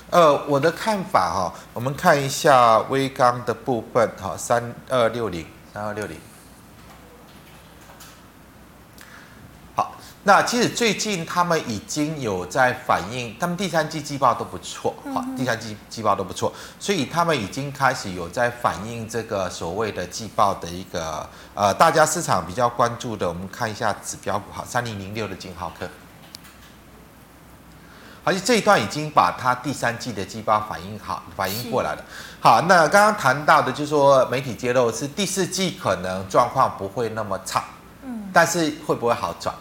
[0.08, 6.18] 呃，我的看法哈，我们看一下微刚的部分哈，三二六零，三二六零。
[10.22, 25.88] 那其实最近他们已经有在反映，他们第三季季报都不错，好，第三季季报都不错，所以他们已经开始有在反映这个所谓的季报的一个呃，大家市场比较关注的，我们看一下指标股哈，三零零六的金浩克，
[28.22, 32.04] 而且这一段已经把它第三季的季报反映好，反映过来了。
[32.40, 37.64] 好，那刚刚谈到的就是说媒体揭露是第四季可能状况不会那么差，
[38.04, 39.54] 嗯，但是会不会好转？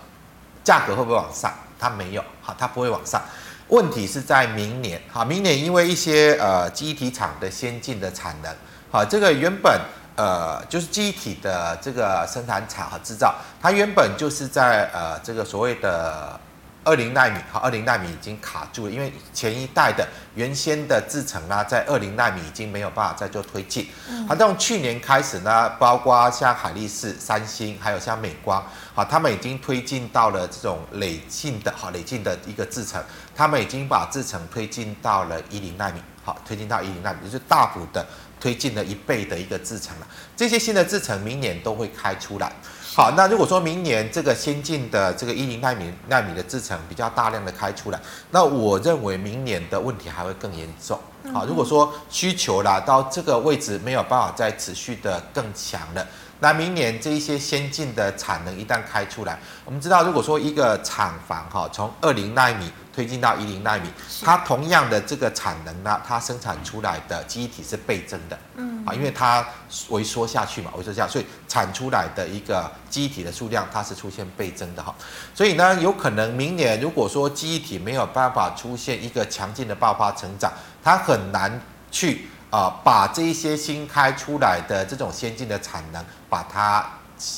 [0.63, 1.53] 价格会不会往上？
[1.79, 3.21] 它没有，好，它不会往上。
[3.69, 8.53] 问题是在明年，好，明年因为一些呃机体厂的先进的产能，
[8.91, 9.79] 好，这个原本
[10.15, 16.39] 呃就是机体的这个生产厂和制造，它原本就是在呃这个所谓的。
[16.83, 23.87] 二零纳米，好，二零纳米已经卡住了，因为前一代的原先的制程呢，在二零纳米已经没有办法再做推进。
[24.27, 28.65] 好，从去年开始呢，包括像海力士、三星，还有像美光，
[28.95, 33.03] 好，他们已经推进到了这种累进的，好，累进的一个制程，
[33.35, 38.05] 他们已经把制程推进到了一零纳米，好，推进到一零纳米，就是大幅的
[38.39, 40.07] 推进了一倍的一个制程了。
[40.35, 42.51] 这些新的制程明年都会开出来。
[42.95, 47.99] 好，那如果说明年这个先进的这个一零纳米纳米的制程比较大量的开出来，
[48.31, 50.99] 那我认为明年的问题还会更严重。
[51.31, 56.05] 好，如果说需求啦到这个位置没有办法再持续的更强了。
[56.41, 63.89] 那明年这一些先进的产能一旦开出来，我们知道，如果说一个厂房哈，从二零纳米推进到一零纳米，
[64.23, 69.45] 它同样的这个产能呢，它生产出来的记忆体是倍增的，嗯，啊，因为它
[69.89, 74.95] 萎缩下去嘛，萎缩下，所以产出来的一个记忆体的数量它是出现倍增的哈，
[75.35, 80.49] 所以呢，有可能明年如果说记忆体没有办法出现一个强劲的爆发成长，
[80.81, 82.29] 它很难去。
[82.49, 86.83] 啊、把这些新开出来的这种先进的产能，把它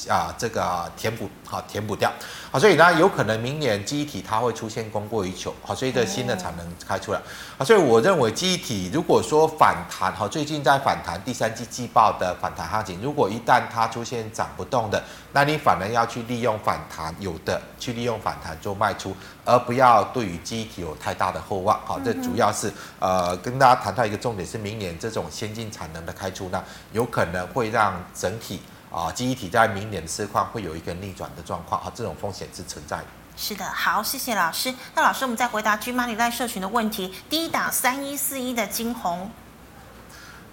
[0.10, 2.12] 啊、这个填补好，填补掉。
[2.52, 7.22] 好，所以呢，有可能明年记忆体它会出现供过于求，好，所以这新的产能开出来，
[7.58, 19.16] 好，所以我认为记忆体如果说反弹，好，最近在反弹第三季季报的反弹行情，如果一旦它出现涨不动的，那你反而要去利用反弹，有的去利用反弹做卖出，
[19.46, 28.60] 而不要对于记忆体有太大的厚望，好，这主要是呃跟大家谈到一个重点是明年这种先进产能的开出，那有可能会让整体。
[28.92, 33.06] 啊，记忆体在明年的市况会有一个逆转的状况，啊，这种风险是存在的。
[33.38, 34.74] 是的，好，谢谢老师。
[34.94, 37.14] 那老师，我们再回答 GMoney 赖社群的问题。
[37.30, 39.32] 第一档三一四一的金红，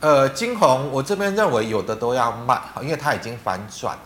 [0.01, 3.98] 呃，金红，我这边认为有的都要卖，因为它已经反转。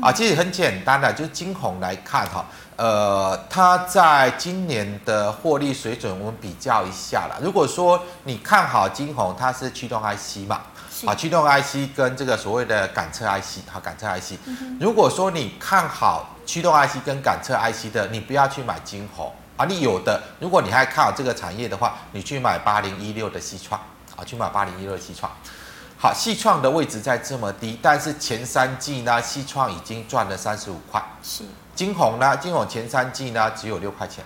[0.00, 7.36] 啊，其实很简单的，就是金红来看哈，呃，它在今年的获利水准，我们比较一下啦。
[7.42, 10.60] 如果说你看好金红，它是驱动 IC 嘛。
[11.06, 14.38] 啊，驱动 IC 跟这个所谓的感测 IC，好，感测 IC。
[14.80, 19.64] 如果说你看好驱动 IC 跟感测 IC 的，你不要去买晶宏啊。
[19.64, 23.80] 你有的，如果你还看好这个产业的话，你去买八零一六的西创，
[24.16, 25.30] 啊，去买八零一六的矽创。
[25.98, 31.02] 好，西创的位置在这么低，但是前三季呢，西创已经赚了三十五块。
[31.22, 31.44] 是。
[31.74, 34.24] 晶宏呢，晶宏前三季呢只有六块钱。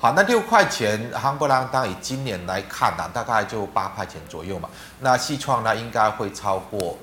[0.00, 4.70] 好，那六块钱，夯不啷当，以今年来看呢、啊，大概就八块钱左右嘛。
[5.00, 6.96] 那矽创呢，应该会超过，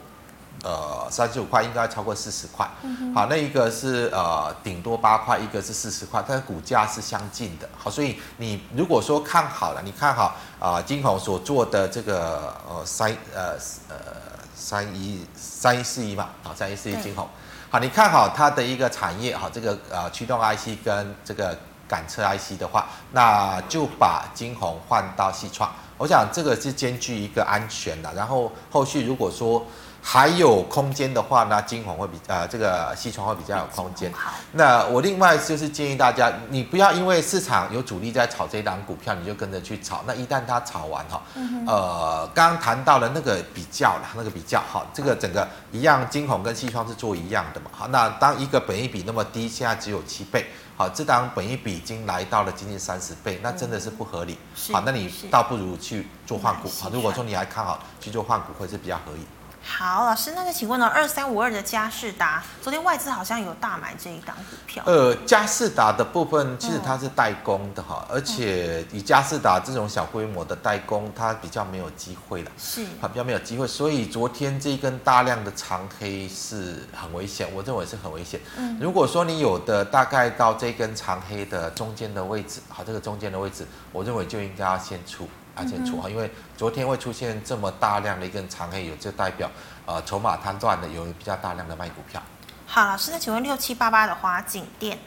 [0.63, 2.65] 呃，三十五块，应该超过四十块。
[3.13, 7.67] 好，那一个是呃顶多八块，一个是四十块，它的股价是相近的。
[7.77, 13.57] 好，所以你如果说看好了，你看好啊，金宏所做的这个呃三呃
[13.89, 13.95] 呃
[14.55, 17.27] 三一三一四一嘛，好，三一四一金宏。
[17.69, 21.53] 好，你看好它的一个产业，好，这个呃驱动 IC 跟这个。
[21.87, 28.13] 赶车 IC 的话，那就把金红换到西创，我想这个是兼具一个安全的。
[28.13, 29.65] 然后后续如果说
[30.07, 34.13] 还有空间的话，那晶宏会比呃这个西创会比较有空间。
[34.13, 40.03] 好，那我另外就是建议大家，你不要因为市场有主力在炒这一档股票，你就跟着去炒。
[40.05, 41.19] 那一旦它炒完哈，
[41.65, 47.71] 呃，刚刚谈到了那个比较了，那个比较好，这个整个一样，金红跟西窗是做一样的嘛。
[47.73, 50.45] 好，那当一个本益比那么低，现在只有七倍。
[50.77, 54.37] 好，这档本益比已经来到了接近三十倍，那真的是不合理。
[54.71, 56.69] 好，那你倒不如去做换股。
[56.79, 59.25] 好，如果说你还看好去做换股，会是比较合理。
[59.67, 64.83] 好，老师，那就请问呢，二三五二的嘉士达，昨天外资好像有大买这一档股票。
[64.85, 72.51] 呃，嘉士达的部分其实它是代工的哈，而且以嘉士达这种小规模的代工，它比较没有机会了。
[72.57, 78.39] 是，它比较没有机会，所以昨天这一根大量的长黑是很危险，我认为是很危险。
[78.57, 85.27] 嗯，如果说你有的大概到这根长黑的中间的位置，好，这个中间的位置，我认为就应该要先出。
[85.55, 89.49] 啊，先出哈，因为昨天会出现这么大量的一根长黑，有就代表
[89.85, 92.21] 呃筹码摊断的，有比较大量的卖股票。
[92.67, 94.99] 好，老师，那请问六七八八的华景店？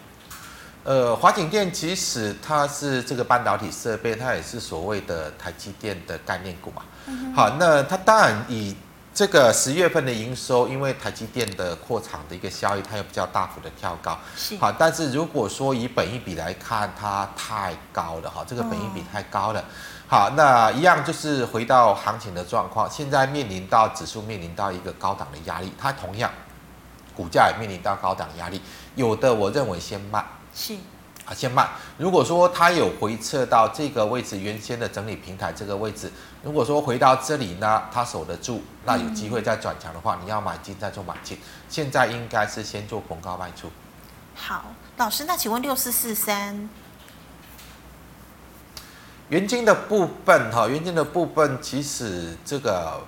[0.85, 6.83] 呃，华景电其实它是这个半导体设备，它也是所谓的台积电的概念股嘛。
[7.07, 8.75] 嗯、好，那它当然以
[9.13, 14.19] 这个十月份的营收，因为台积电的扩厂的一个效益，它有比较大幅的跳高。
[14.35, 14.57] 是。
[14.57, 19.61] 好，但是如果说以本益比来看，它太高了哈，这个本益比太高了。
[19.61, 19.65] 嗯
[20.11, 26.31] 好，那一样就是回到行情的状况，现在面临到指数面临到一个高档的压力，它同样
[27.15, 28.59] 股价也面临到高档压力，
[28.95, 30.75] 有的我认为先卖，是
[31.27, 31.69] 啊，先卖。
[31.99, 36.11] 如果说它有回撤到这个位置，原先的整理平台这个位置，
[36.43, 41.39] 如果说回到这里呢，它守得住，那有机会再转强的话，你要买进再做买进。
[41.69, 43.71] 现在应该是先做逢高卖出。
[44.35, 44.65] 好，
[44.97, 46.67] 老师，那请问六四四三。
[49.29, 52.99] 元晶的部分哈，原金的部分其实这个，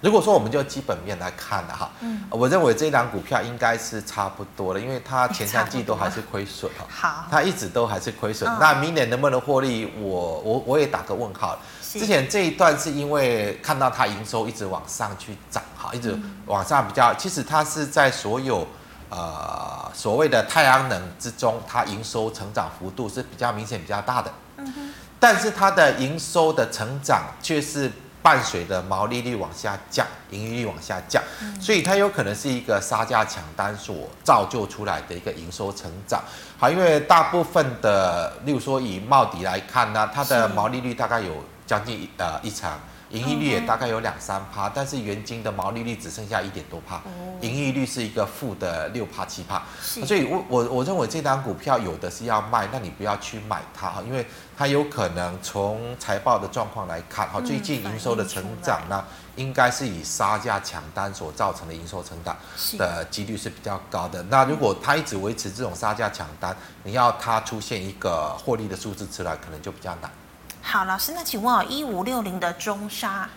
[0.00, 11.58] 如果说我们就基本面来看的哈，嗯，我认为这档股票应该是差不多了，因为它前三季都还是亏损哈， 好，它一直都还是亏损，那明年能不能获利，我我我也打个问号。
[11.82, 18.66] 之前这一段是因为看到它营收一直往上去涨哈，一直往上比较，其实它是在所有
[19.10, 24.94] 呃所谓的太阳能之中，它营收成长幅度是比较明显比较大的，嗯哼。
[25.24, 31.22] 但是它的营收的成长却是伴随着毛利率往下降，盈利率往下降，
[31.58, 36.22] 所以它有可能是一个杀价抢单所造就出来的一个营收成长。
[36.58, 42.70] 好，因为大部分的，例如说以茂迪来看呢，它的毛利率大概有将近呃一成。
[43.14, 47.00] 盈利率也大概有两三趴，但是元金的毛利率只剩下一点多趴，
[47.40, 59.04] 盈利率是一个负的六趴七趴，所以我我我认为这档股票有的是要卖，那你不要去买它哈，因为它有可能从财报的状况来看哈，最近营收的成长呢，
[59.36, 62.36] 应该是以杀价抢单所造成的营收成长
[62.76, 64.20] 的几率是比较高的。
[64.24, 70.10] 那如果它一直维持这种杀价抢单，你要它出现一个获利的数字出来，可能就比较难。
[70.66, 73.28] 好，老师，那请问哦，一五六零的中砂，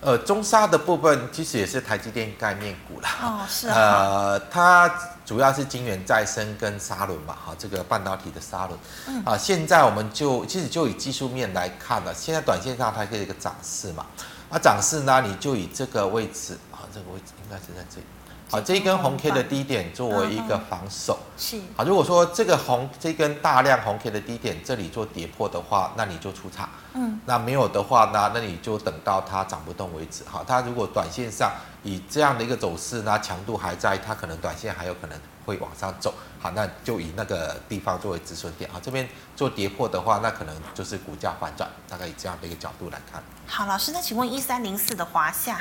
[0.00, 3.10] 呃，中砂的部分其实也是台积电概念股啦。
[3.20, 3.74] 哦，是啊。
[3.74, 4.88] 呃，它
[5.26, 8.78] 主要是晶圆再生跟砂轮嘛，哈，这个半导体的砂轮。
[9.08, 9.22] 嗯。
[9.26, 14.06] 啊，现在我们就其实就以技术面来看了，现在短线上它是一个涨势嘛，
[14.48, 18.06] 啊，涨势呢，你就以这个位置，啊，这个位置应该是在这里。
[18.50, 21.60] 好，这一根红 K 的低点作为一个防守，是。
[21.76, 26.68] 好，如果说这个红这根大量红 K 的低点这里做跌破的话，那你就出场。
[26.94, 27.20] 嗯。
[27.26, 30.24] 那没有的话呢，那你就等到它涨不动为止。
[30.28, 31.52] 好，它如果短线上
[31.84, 36.12] 以这样的一个走势，那强度还在，它可能短线还有可能会往上走。
[36.40, 38.68] 好，那就以那个地方作为止损点。
[38.72, 41.70] 好，这边做跌破的话，那可能就是股价反转。
[41.88, 43.22] 大概以这样的一个角度来看。
[43.46, 45.60] 好，老师，那请问一三零四的华夏。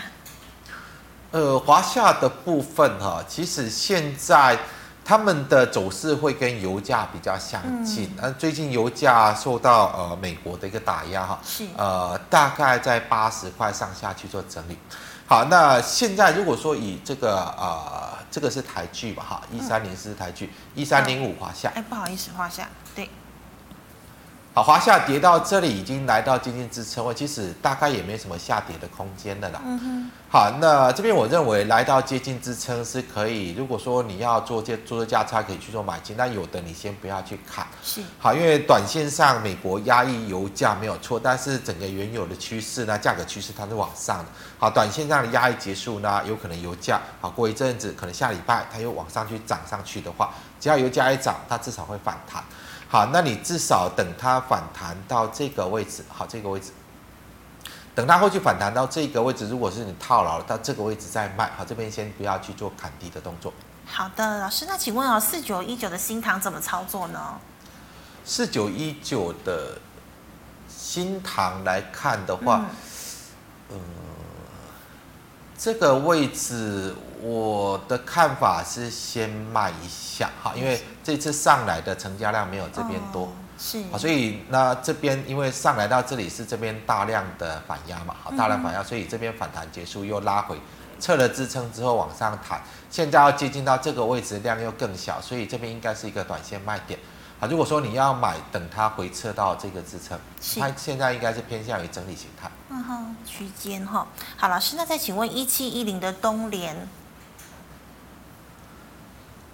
[1.32, 4.58] 呃，华夏的部分哈，其实现在
[5.06, 8.12] 他们的走势会跟油价比较相近。
[8.20, 14.76] 嗯，最近油价受到呃美国的一个打压哈，是呃大概在八十块上下去做整理。
[15.28, 21.72] 好，那现在如果说以这个呃这个是台剧吧哈，一三零四台剧，一三零五华夏。
[21.76, 22.89] 哎，不好意思，华夏对。
[24.60, 29.62] 好，华夏跌到这里已经来到接近支撑位，其实大概也没什么下跌的空间的啦。
[29.64, 30.12] 嗯哼。
[30.30, 33.53] 好，那这边我认为来到接近支撑是可以。
[33.53, 36.14] 如果说你要做这做这价差，可以去做买进。
[36.18, 37.66] 但有的你先不要去看。
[37.82, 38.01] 是。
[38.20, 44.26] 好，因为短线上美国压抑油价没有错，但是整个原有的趋势呢，价格趋势它是往上的。
[44.57, 52.43] 好，短线上的压抑结束呢，有可能油价好过一阵子，可能下礼拜它又往上去涨上去的话，只要油价一涨，它至少会反弹。
[52.92, 56.72] 好，那你至少等它反弹到这个位置，好，这个位置，
[57.94, 63.54] 等它后续反弹到这个位置，如果是你套牢了，到这个位置再卖，好，这边先不要去做砍低的动作。
[63.86, 67.40] 好的，老师，那请问哦，四九一九的新塘怎么操作呢？
[68.26, 69.78] 四九一九的
[70.68, 72.76] 新塘来看的话，嗯。
[75.60, 83.30] 呃这个位置，我的看法是先卖一下哈，因为这次上来的成交量没有这边多，哦、
[83.60, 83.78] 是。
[83.91, 90.57] 啊，所以那这边因为上来到这里是这边大量的反压嘛，好，大量反压，所以这边反弹结束又拉回，
[90.97, 96.97] 测了支撑之后往上弹，现在要接近到这个位置量又更小，所以这边应该是一个短线卖点。
[97.40, 100.20] 好，如果说你要买，等它回撤到这个支撑，
[100.60, 102.52] 它现在应该是偏向于整理形态。
[102.70, 104.06] 嗯哼，区间哈。
[104.36, 106.76] 好，老师，那再请问一七一零的东联，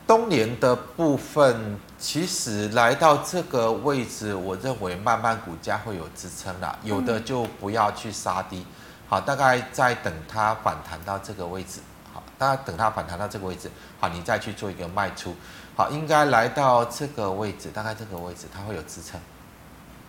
[0.07, 8.65] 东联的部分其实来到这个位置，我认为慢慢股价会有支撑啦，有的就不要去杀低。
[9.07, 11.81] 好，大概在等它反弹到这个位置，
[12.11, 13.69] 好，大概等它反弹到这个位置，
[13.99, 15.35] 好，你再去做一个卖出。
[15.77, 19.19] 好，应该来到这个位置，大概这个位置它会有支撑，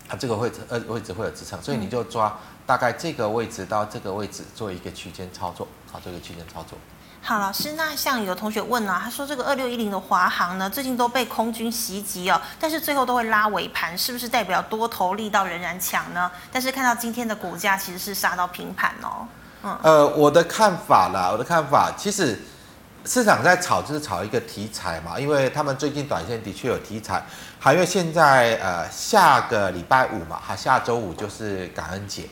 [0.09, 2.33] 啊，这个位置呃位置会有支撑，所以你就抓
[2.64, 6.79] 大概这个位置到这个位置做一个区间操作，好，做一个区间操作。
[7.21, 16.31] 好，老师，那像有同学问呢、啊，他说这个二六一零的华航呢，最近都被空军袭击哦，但是最后都会拉尾盘，是不是代表多头力道仍然强呢？
[16.53, 19.27] 但是看到今天的股价其实是杀到平盘哦。
[19.64, 22.41] 嗯，呃，我的看法啦，我的看法其实。
[23.07, 27.25] 市场在炒就是炒一个题材嘛，因为他们最近短线的确有题材，
[27.59, 32.25] 还因为现在呃下个礼拜五嘛，哈，下周五就是感恩节。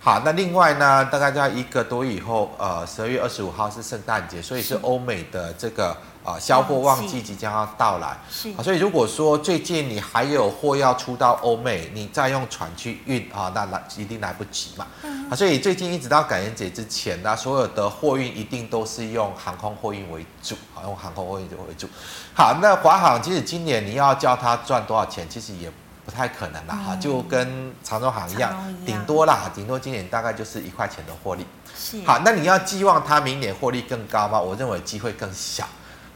[0.00, 5.96] 好，那另外呢，大概在一个多月以后，呃，十二月二十五号是圣诞节，所以是欧美的这个
[6.26, 8.18] 啊销货旺季即将要到来。
[8.28, 14.86] 是啊，所以如果说最近你还有货要出到欧美，你再用船去运啊，那来一定来不及嘛。
[15.02, 15.30] 嗯。
[15.30, 21.88] 啊，所以最近一直到感恩节之前呢，所有的货运一定都是用航空货运为主，啊，用航空货运为主。
[22.34, 25.72] 好，那华航其实今年你要叫它赚多少钱，其实也。
[26.04, 28.54] 不太可能啦哈，就跟长荣航一样，
[28.86, 31.44] 顶多啦，顶多今年大概就是一块钱的获利。
[31.76, 32.00] 是。
[32.06, 34.40] 好，那你要寄望它明年获利更高吗？
[34.40, 35.66] 我认为机会更小。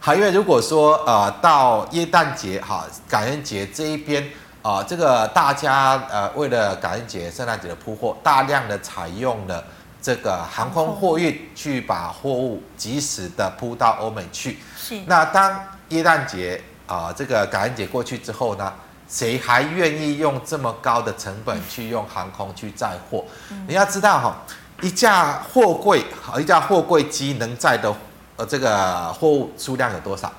[0.02, 4.22] 好，因为如果说呃到耶诞节哈，感恩节这一边
[4.62, 9.62] 啊、呃，这个大家呃为了感恩节、圣诞节的铺货，大量的采用了
[10.00, 14.58] 这个航空货运去把货物及时的铺到欧美去。
[14.74, 14.98] 是。
[15.06, 18.72] 那当耶诞节啊、呃，这个感恩节过去之后呢？
[19.06, 23.24] 谁还愿意用这么高的成本去用航空去载货？
[23.66, 24.36] 你要知道哈，
[24.82, 26.04] 一架货柜，
[26.38, 27.92] 一架货柜机能载的
[28.40, 30.32] 呃这个货物数量有多少？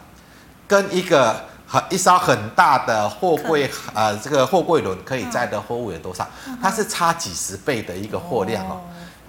[0.67, 6.27] 跟一个很一艘很大的货柜呃这个货柜轮可以载的货物有多少？
[6.59, 8.81] 它是差几十倍的一个货量哦。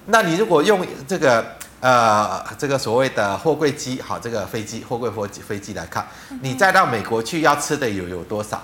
[0.06, 1.44] 那你如果用这个
[1.80, 6.06] 呃这个所谓的货柜机，好这个飞机货柜货机飞机来看，
[6.40, 8.62] 你再到美国去要吃的油有多少？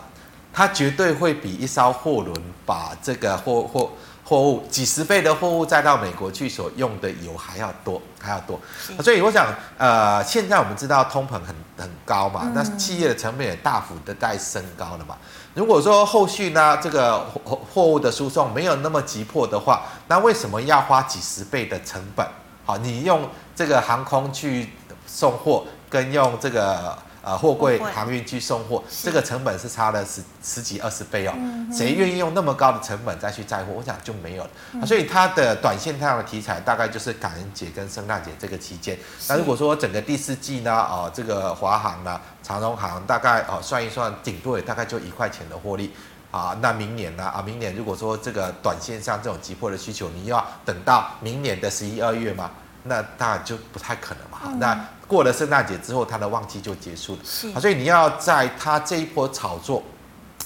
[0.52, 2.34] 它绝对会比一艘货轮
[2.64, 3.90] 把这个货货
[4.28, 8.60] 货物几十倍的货物再到美国去所用的油还要多，还要多。
[9.02, 9.46] 所以我想，
[9.78, 15.16] 呃，现在我们知道通膨很很高嘛，那企业的成本也大幅的在升高了嘛。
[15.54, 22.26] 如果说后续呢，这个货货物的输送没有那么急迫的话，那为什么要花几十倍的成本？
[22.66, 23.26] 好，你用
[23.56, 24.68] 这个航空去
[25.06, 26.98] 送货，跟用这个。
[27.28, 31.34] 呃，货柜航运去送货，这个成本是差了十十几二十倍哦。
[31.70, 33.74] 谁愿意用那么高的成本再去载货？
[33.76, 34.50] 我想就没有了。
[34.72, 38.98] 嗯、所以它的短线上的题材大概就是感恩节跟圣诞节这个期间。
[39.28, 45.92] 那如果说整个第四季呢，哦、呃，这个华航呢，长荣航大概哦、呃、算一算，顶多也大概就一块钱的获利
[46.30, 46.56] 啊。
[46.62, 52.50] 那明年呢啊，明年如果说这个短线上这种急迫的需求，你要等到明年的十一二月嘛？
[52.84, 54.38] 那当然就不太可能嘛。
[54.46, 57.60] 嗯、那过了圣诞节之后，它的旺季就结束了。
[57.60, 59.82] 所以你要在它这一波炒作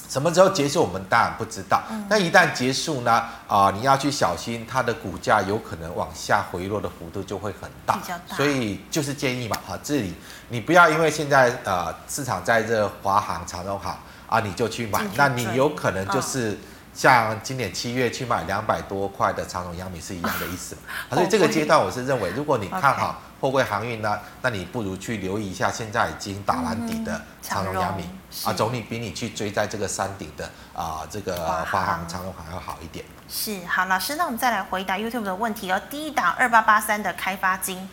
[0.09, 1.83] 什么时候结束，我们当然不知道。
[2.09, 3.11] 那、嗯、一旦结束呢？
[3.47, 7.99] 啊、呃，你要去小心它的股价有可能往下回落的幅度就会很大。
[8.27, 10.13] 大所以就是建议嘛，哈，这里
[10.49, 13.97] 你不要因为现在呃市场在这华航、长荣航
[14.27, 16.51] 啊，你就去买，那你有可能就是。
[16.51, 16.55] 哦
[16.93, 20.77] 像今年七月去买两百多块的长荣、阳明是一样的意思，
[21.09, 28.07] 所以这个阶段我是认为，如果你看好货柜航运呢，那你不如去留意一下现在已经打完底的长荣、阳明
[28.45, 31.35] 啊，总比比你去追在这个山顶的啊这个
[31.65, 33.03] 华航、长荣还要好一点。
[33.27, 35.81] 是好，老师，那我们再来回答 YouTube 的问题哦。
[35.89, 37.89] 第一档二八八三的开发金，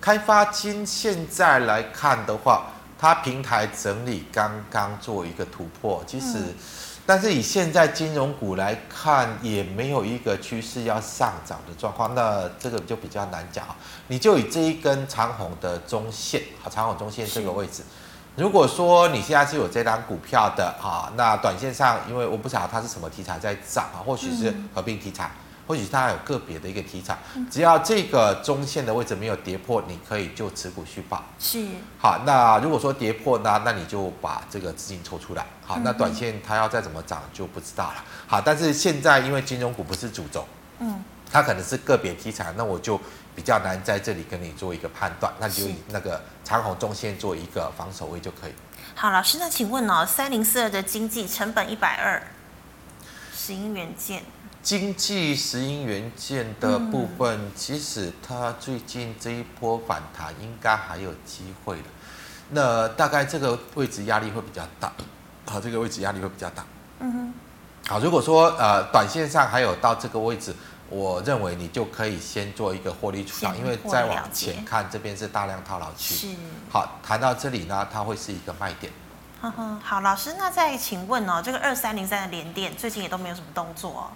[0.00, 2.68] 开发金现在来看的话，
[2.98, 6.54] 它平台整理刚刚做一个突破，其实。
[7.06, 13.64] 但是以现在金融股来看，也没有一个趋势要上涨的状况，那这个就比较难讲。
[14.08, 17.84] 你就以这一根长红的中线，好，长红中线这个位置，
[18.34, 25.30] 如果说你现在是有这张股票的，啊，那短线上，因为我不晓得它是什么题材在涨啊，或许是合并题材。
[25.66, 27.18] 或许它有个别的一个题材，
[27.50, 31.24] 只要这个中线的位置没有跌破，你可以就持股续报。
[31.38, 31.66] 是。
[31.98, 35.44] 好，那如果说跌破呢，那你就把这个资金抽出来。
[35.64, 38.04] 好，那短线它要再怎么涨就不知道了。
[38.26, 40.46] 好，但是现在因为金融股不是主轴，
[40.78, 41.02] 嗯，
[41.32, 42.96] 它可能是个别题材，那我就
[43.34, 45.32] 比较难在这里跟你做一个判断。
[45.40, 48.52] 那你就以那个长虹中线做一个防守位就可以。
[48.94, 52.22] 好，老师，那请问哦，三零四二的经济成本一百二，
[53.34, 54.22] 石英元件。
[54.66, 61.84] 经济石英元件的部分，嗯、其实它最近这一波反弹应该还有机会的。
[62.50, 64.92] 那大概这个位置压力会比较大，
[65.44, 66.64] 好，这个位置压力会比较大。
[66.98, 67.34] 嗯哼。
[67.86, 70.52] 好，如果说呃短线上还有到这个位置，
[70.90, 76.12] 我认为你就可以先做一个获利出场，因为再往前看这边是大量套牢区。
[76.12, 76.26] 是。
[76.68, 78.92] 好，谈到这里呢，它会是一个卖点。
[79.40, 84.10] 呵呵，好，老师，那再请问哦，这个二三零三的连电最近也都没有什么动作哦。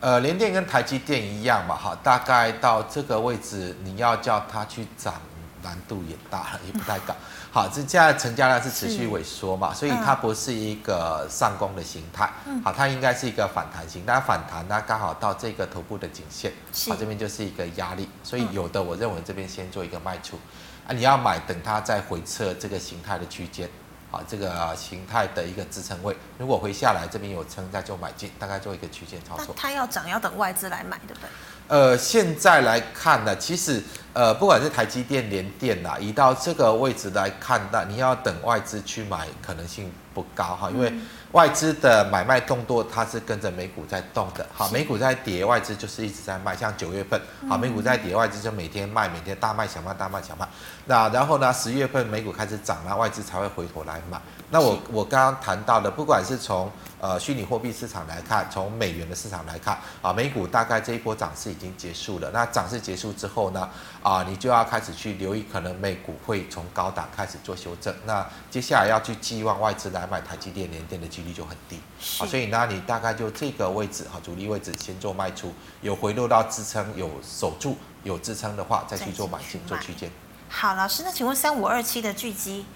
[0.00, 5.14] 呃，联电跟台积电一样嘛，哈，大概到这个位置，你要叫它去涨，
[5.62, 7.14] 难度也大了，也不太高。
[7.52, 12.30] 好，这现在成交量是持续萎缩嘛，所以它不是一个上攻的形态。
[12.64, 16.50] 好，它应该是一个反弹型，但反弹呢，刚好到这个头部的颈线，
[16.88, 20.38] 好，这边就是一个压力，所以有的我认为这边先做一个卖出。
[20.86, 23.68] 啊，你要买等它再回撤这个形态的区间，
[24.12, 29.54] 啊，这个形态的一个支撑位，如果回下来这边有撑，再做买进，大概做一个区间操作。
[29.58, 31.28] 它要涨要等外资来买，对不对？
[31.68, 33.82] 呃，现在来看呢，其实
[34.12, 40.92] 呃，不管是台积电、联电呐，移到这个位置来看，那你要等外资去买，可能性不高哈，因为
[41.32, 44.46] 外资的买卖动作它是跟着美股在动的。
[44.52, 46.54] 好，美股在跌，外资就是一直在卖。
[46.54, 50.46] 像九月份，好，美股在跌，外资就每天卖，每天大卖小卖，大卖小卖。
[50.84, 54.20] 那然后呢，十月份美股开始涨了，外资才会回头来买。
[54.50, 56.70] 那我我刚刚谈到的，不管是从
[57.00, 62.30] 呃，虚拟货币市场来看，从美元的市场来看，啊，美股大概这一波涨势已经结束了。
[62.32, 63.68] 那涨势结束之后呢，
[64.02, 67.92] 啊，你就要开始去留意，可能美股会从高档开始做修正。
[68.04, 71.76] 那接下来要去寄望外资来买台积电、联电的几率就很低。
[72.18, 80.10] 啊，所以呢，你大概就这个位置，哈，主力位置先做卖出，有回落到支撑，有守住有支撑的话，再去做买进做区间。
[80.48, 82.66] 好，老师，那请问三五二七的巨基？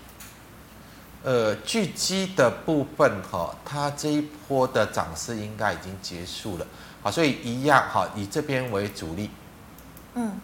[1.23, 6.67] 呃，巨基的部分哈，它这一波的涨势应该已经结束了，
[7.03, 9.29] 好，所以一样哈，以这边为主力，
[10.15, 10.39] 嗯，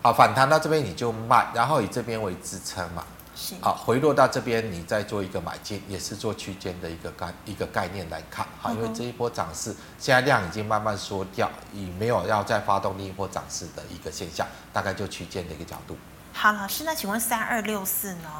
[0.00, 3.04] 好，反弹到这边你就卖，然后以这边为支撑嘛，
[3.36, 15.96] 是，好，回落到这边你再做一个买进，也是做区间的一个概一个概念来看，好，因为这一波涨势现在量已经慢慢缩掉，已没有要再发动另一波涨势的一个现象，大概就区间的一个角度。
[16.32, 18.30] 好，老师，那请问三二六四呢？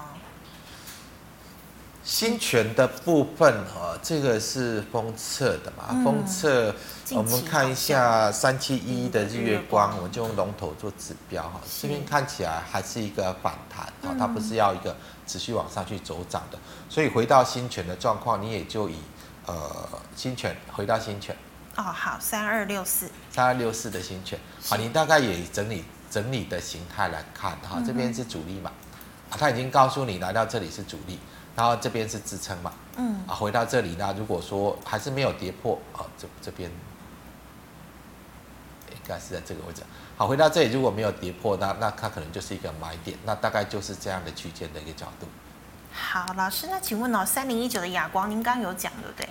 [2.02, 5.88] 新权的部分哈，这个是封测的嘛？
[6.04, 6.72] 封测，
[7.12, 11.60] 我们看一下三七一一的日月光，我们就用龙头做指标哈。
[11.80, 16.58] 这边看起来还是一个反弹啊，它不是要一个持续往上去走涨的。
[16.88, 18.96] 所以回到新权的状况，你也就以
[19.46, 21.36] 呃新权回到新权。
[21.76, 24.36] 哦，好，三二六四，三二六四的新权，
[24.68, 28.72] 好，你大概也整理整理的形态来看哈，这边是主力嘛？
[29.30, 31.20] 啊，他已经告诉你来到这里是主力。
[31.54, 36.70] 然后这边是支撑嘛，嗯，啊，回到这里呢，如果说还是没有跌破，啊，这这边
[38.92, 39.82] 应该是在这个位置。
[40.16, 45.26] 好，回到这里如果没有跌破，那那它可能就是一个买点，那大概就是这样的区间的一个角度。
[45.92, 49.28] 好，老师，那请问哦，三零一九的亚光，您刚刚有讲对不对？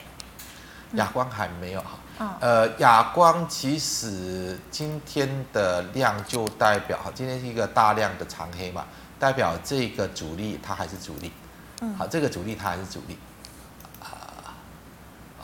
[0.99, 1.89] 亚光还没有哈，
[2.19, 8.85] 嗯，呃，亚光其实今天的量就代表，哈，今天是一个大量的长黑嘛，
[9.19, 11.31] 代表这个主力它还是主力。
[11.81, 13.34] 嗯好，这个主力它还是主力，啊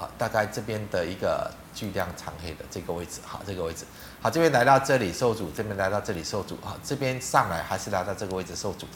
[0.01, 3.85] 啊，大概这边的一个巨量长黑的这个位置，好，这个位置，
[4.19, 8.87] 好，这边来到这里受阻，这边来到这里受阻，好，这边上来还是来到这个位置受阻，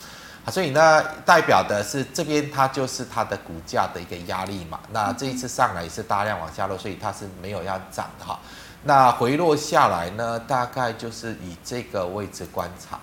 [0.43, 8.39] 好，所以呢，代表的是这边它就是它的股价的一个压力嘛，那这一次上来也是大量往下落，所以它是没有要涨的哈，
[8.81, 12.99] 那回落下来呢，大概就是以这个位置观察。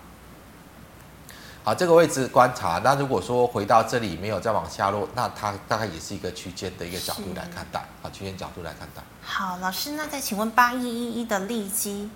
[1.64, 2.80] 好，这个位置观察。
[2.82, 7.86] 那如果说回到这里没有再往下落，那它大概也是一个区间的一个角度来看待。
[8.02, 9.02] 好，区间角度来看待。
[9.22, 12.10] 好，老师，那再请问八一一一的利基，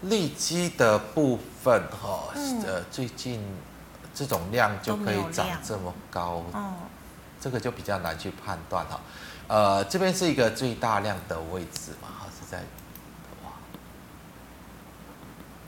[0.00, 2.32] 利基的部分哈，
[2.66, 3.44] 呃，最近
[4.14, 6.74] 这种量就可以涨这么高，嗯，
[7.38, 8.98] 这个就比较难去判断哈。
[9.46, 12.64] 呃，这边是一个最大量的位置嘛，哈，是在。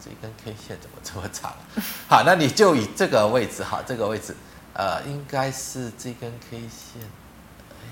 [0.05, 1.55] 这根 K 线怎么这么长？
[2.09, 4.35] 好，那你就以这个位置，哈，这个位置，
[4.75, 7.03] 呃，应该是这根 K 线。
[7.71, 7.87] 哎，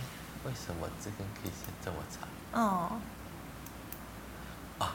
[0.44, 2.61] 为什么这根 K 线这么长？
[2.61, 2.90] 哦。
[4.80, 4.92] 啊，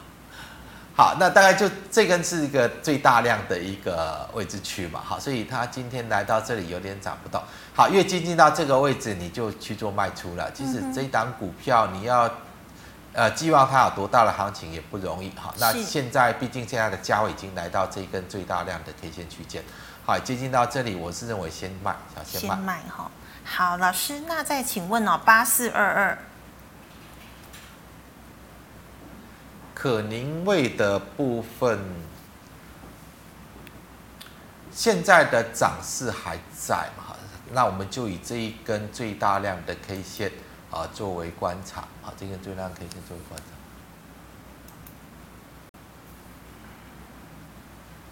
[0.93, 7.41] 好，那大概就这根是一个最大量的一个位置区嘛，好，所以它今天来到这里有点涨不动。
[7.73, 10.51] 好，越接近到这个位置，你就去做卖出了。
[10.51, 12.29] 其实这一档股票你要。
[13.15, 15.53] 呃，寄望它有多大的行情也不容易哈。
[15.57, 19.63] 那现在毕竟现在的价位已经来到这一根最大量的 K 线区间，
[20.05, 21.95] 好，接近到这里，我是认为先卖，
[22.25, 22.55] 先卖。
[22.55, 23.09] 先卖哈。
[23.45, 26.17] 好，老师，那再请问哦，八四二二，
[29.73, 31.79] 可宁味的部分，
[34.73, 37.15] 现在的涨势还在嘛？
[37.53, 40.31] 那我们就以这一根最大量的 K 线。
[40.75, 43.45] 啊，作为观察，啊，这根最大量 K 线作为观察。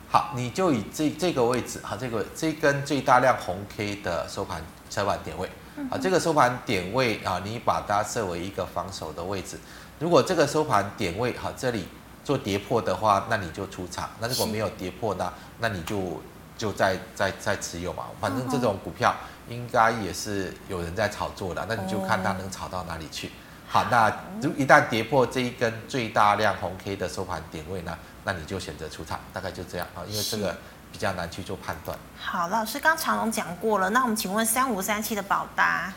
[0.10, 5.50] 好，你就以这这个位置，哈，这个这根最大量红 K 的收盘收盘点位，
[5.92, 9.60] 啊，这个收盘点位啊，你把它设为一个防守的位置。
[10.00, 11.86] 如果这个收盘点位，哈，这里
[12.24, 16.22] 做跌破的话，那你就出场；那如果没有跌破呢，那你就
[16.64, 18.06] 就在在在持有嘛。
[18.22, 19.14] 反正这种股票。
[19.50, 23.30] 应该也是有人在炒作的，那你就看它能炒到哪里去。
[23.68, 24.10] 好，那
[24.42, 30.56] 如一旦跌破这一根最大量红 K 的收盘点位呢，那你就选择出场，大概就这样啊，因为这个
[30.94, 32.00] 比较难去做判断。
[32.18, 35.94] 好，老师刚长龙讲过了，那我们请问三五三七的宝达，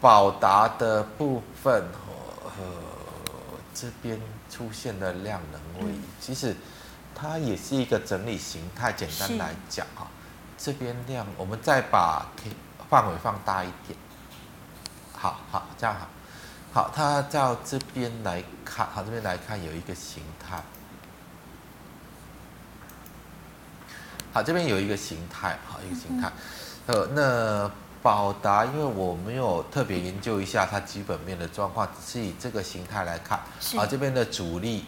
[0.00, 1.84] 宝达的部分，
[2.44, 2.64] 呃，
[3.74, 4.18] 这边
[4.50, 6.56] 出现了量能位其实
[7.24, 8.92] 它也是一个整理形态。
[8.92, 10.06] 简单来讲哈，
[10.58, 12.26] 这边量，我们再把
[12.90, 13.98] 范围放大一点。
[15.10, 20.62] 好好，这样好，好，它到这边来看，好，这边来看有一个形态，
[24.30, 26.30] 好，这边有一个形态，好，一个形态，
[26.84, 27.70] 呃，那
[28.02, 33.38] 宝达，因为我没有特别研究一下它基本面的状况，只是以这个形态来看，
[33.78, 34.84] 啊，这边的主力。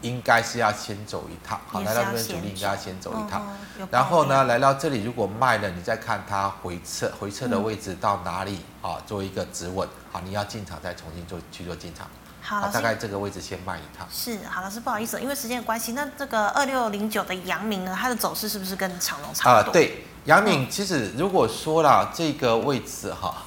[0.00, 8.94] 应该是要先走一趟，好，来到这边主力应该要先走一趟，哦、然后呢，来到这里如果卖了，你再看它回撤，回撤的位置到哪里啊？
[8.94, 12.06] 嗯、做一个止稳，好，你要进场再重新做去做进场，
[12.40, 14.06] 好，好，大概这个位置先卖一趟。
[14.08, 19.72] 是，好，老师不好意思，因为时间的关系，那这个二六零九的阳明呢，它的走势是不是跟长荣差不多？
[19.72, 23.42] 呃，对，阳明其实如果说了这个位置哈，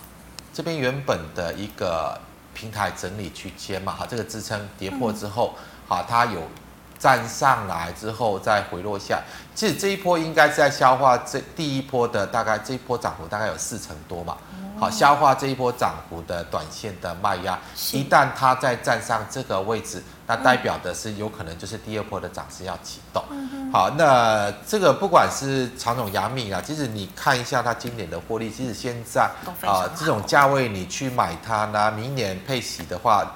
[0.54, 2.20] 这边原本的一个
[2.54, 5.56] 平台整理区间嘛，哈，这个支撑跌破之后。
[5.56, 6.39] 嗯啊，它有
[6.98, 9.20] 站上来之后再回落下，
[9.54, 14.38] 其实这一波应该是在消化这第一波的大概这一波涨幅大概有四成多嘛。
[14.80, 17.60] 好，消化这一波涨幅的短线的卖压，
[17.92, 23.22] 一旦它再站上这个位置，那代表的是有可能就是第二波的涨势要启动。
[23.74, 29.30] 好，那这个不管是长荣、阳明啊，其实你看一下它今年的获利，其实现在
[29.68, 33.30] 啊这种价位你去买它呢，明年配息的话。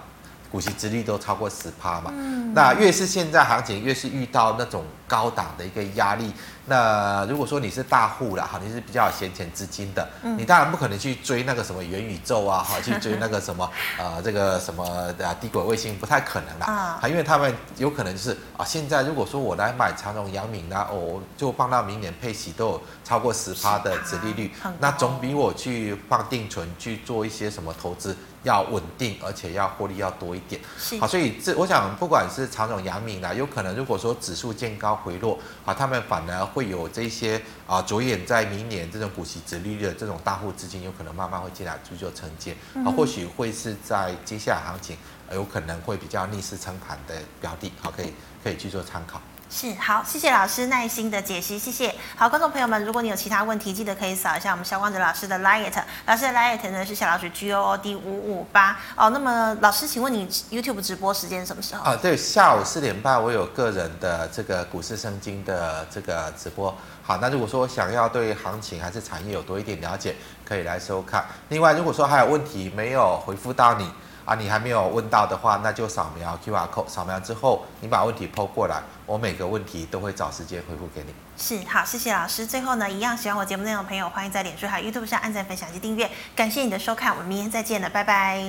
[0.56, 6.32] 股息殖利率都超过十趴嘛，嗯、那越是现在行情，越是遇到那种高档的一个压力。
[6.68, 14.84] 那如果说你是大户了哈，你是比较有闲钱资金的，嗯、你当然不可能去追那个什么元宇宙啊，哈， 去追那个什么呃这个什么
[15.24, 28.18] 啊低轨卫星，不太可能啦，啊，因为他们有可能就是啊，现在如果说我来买长荣、阳明呢，哦，就放到明年配息都有超过十趴的殖利率，那总比我去放定存去做一些什么投资。
[28.45, 30.62] 要稳定，而且要获利要多一点。
[30.99, 42.55] 好，所以这我想，不管是长荣、阳明啦，有可能如果说指数见高回落，啊，他们反而会有这些啊，着眼在明年这种股息折利率的这种大户资金，有可能慢慢会进来去做承接。
[42.85, 44.97] 啊，或许会是在接下来行情，
[45.31, 49.21] 有可能会比较逆势撑盘的标的，好，可以可以去做参考。
[49.47, 51.93] 是好，谢谢老师耐心的解析，谢谢。
[52.17, 55.71] 好，观众朋友们，如果你有其他问题，记得可以扫一下我们肖光哲老师的 LINE，
[56.07, 59.09] 老师的 LINE 呢是小老鼠 G O O D 五五八哦。
[59.11, 61.83] 那么老师，请问你 YouTube 直播时间什么时候？
[61.83, 66.75] 啊，对，下午四点半我有个人的这个股市圣经的这个直播。
[67.03, 71.23] 好，那如果说想要对行情还是产业有多一点了解，可以来收看。
[71.49, 73.89] 另外，如果说还有问题没有回复到你。
[74.26, 81.13] 啊，你还没有问到的话，那就扫描 QR code，扫描之后你把问题抛过来，我每个问题都会找时间回复给你。
[81.38, 82.45] 是，好，谢谢老师。
[82.45, 86.09] 最后呢，一样喜欢我节目内容的朋友，欢迎在脸书还有 YouTube 上按赞、分享及订阅。
[86.36, 88.41] 感谢你的收看，我们明天再见了，拜拜。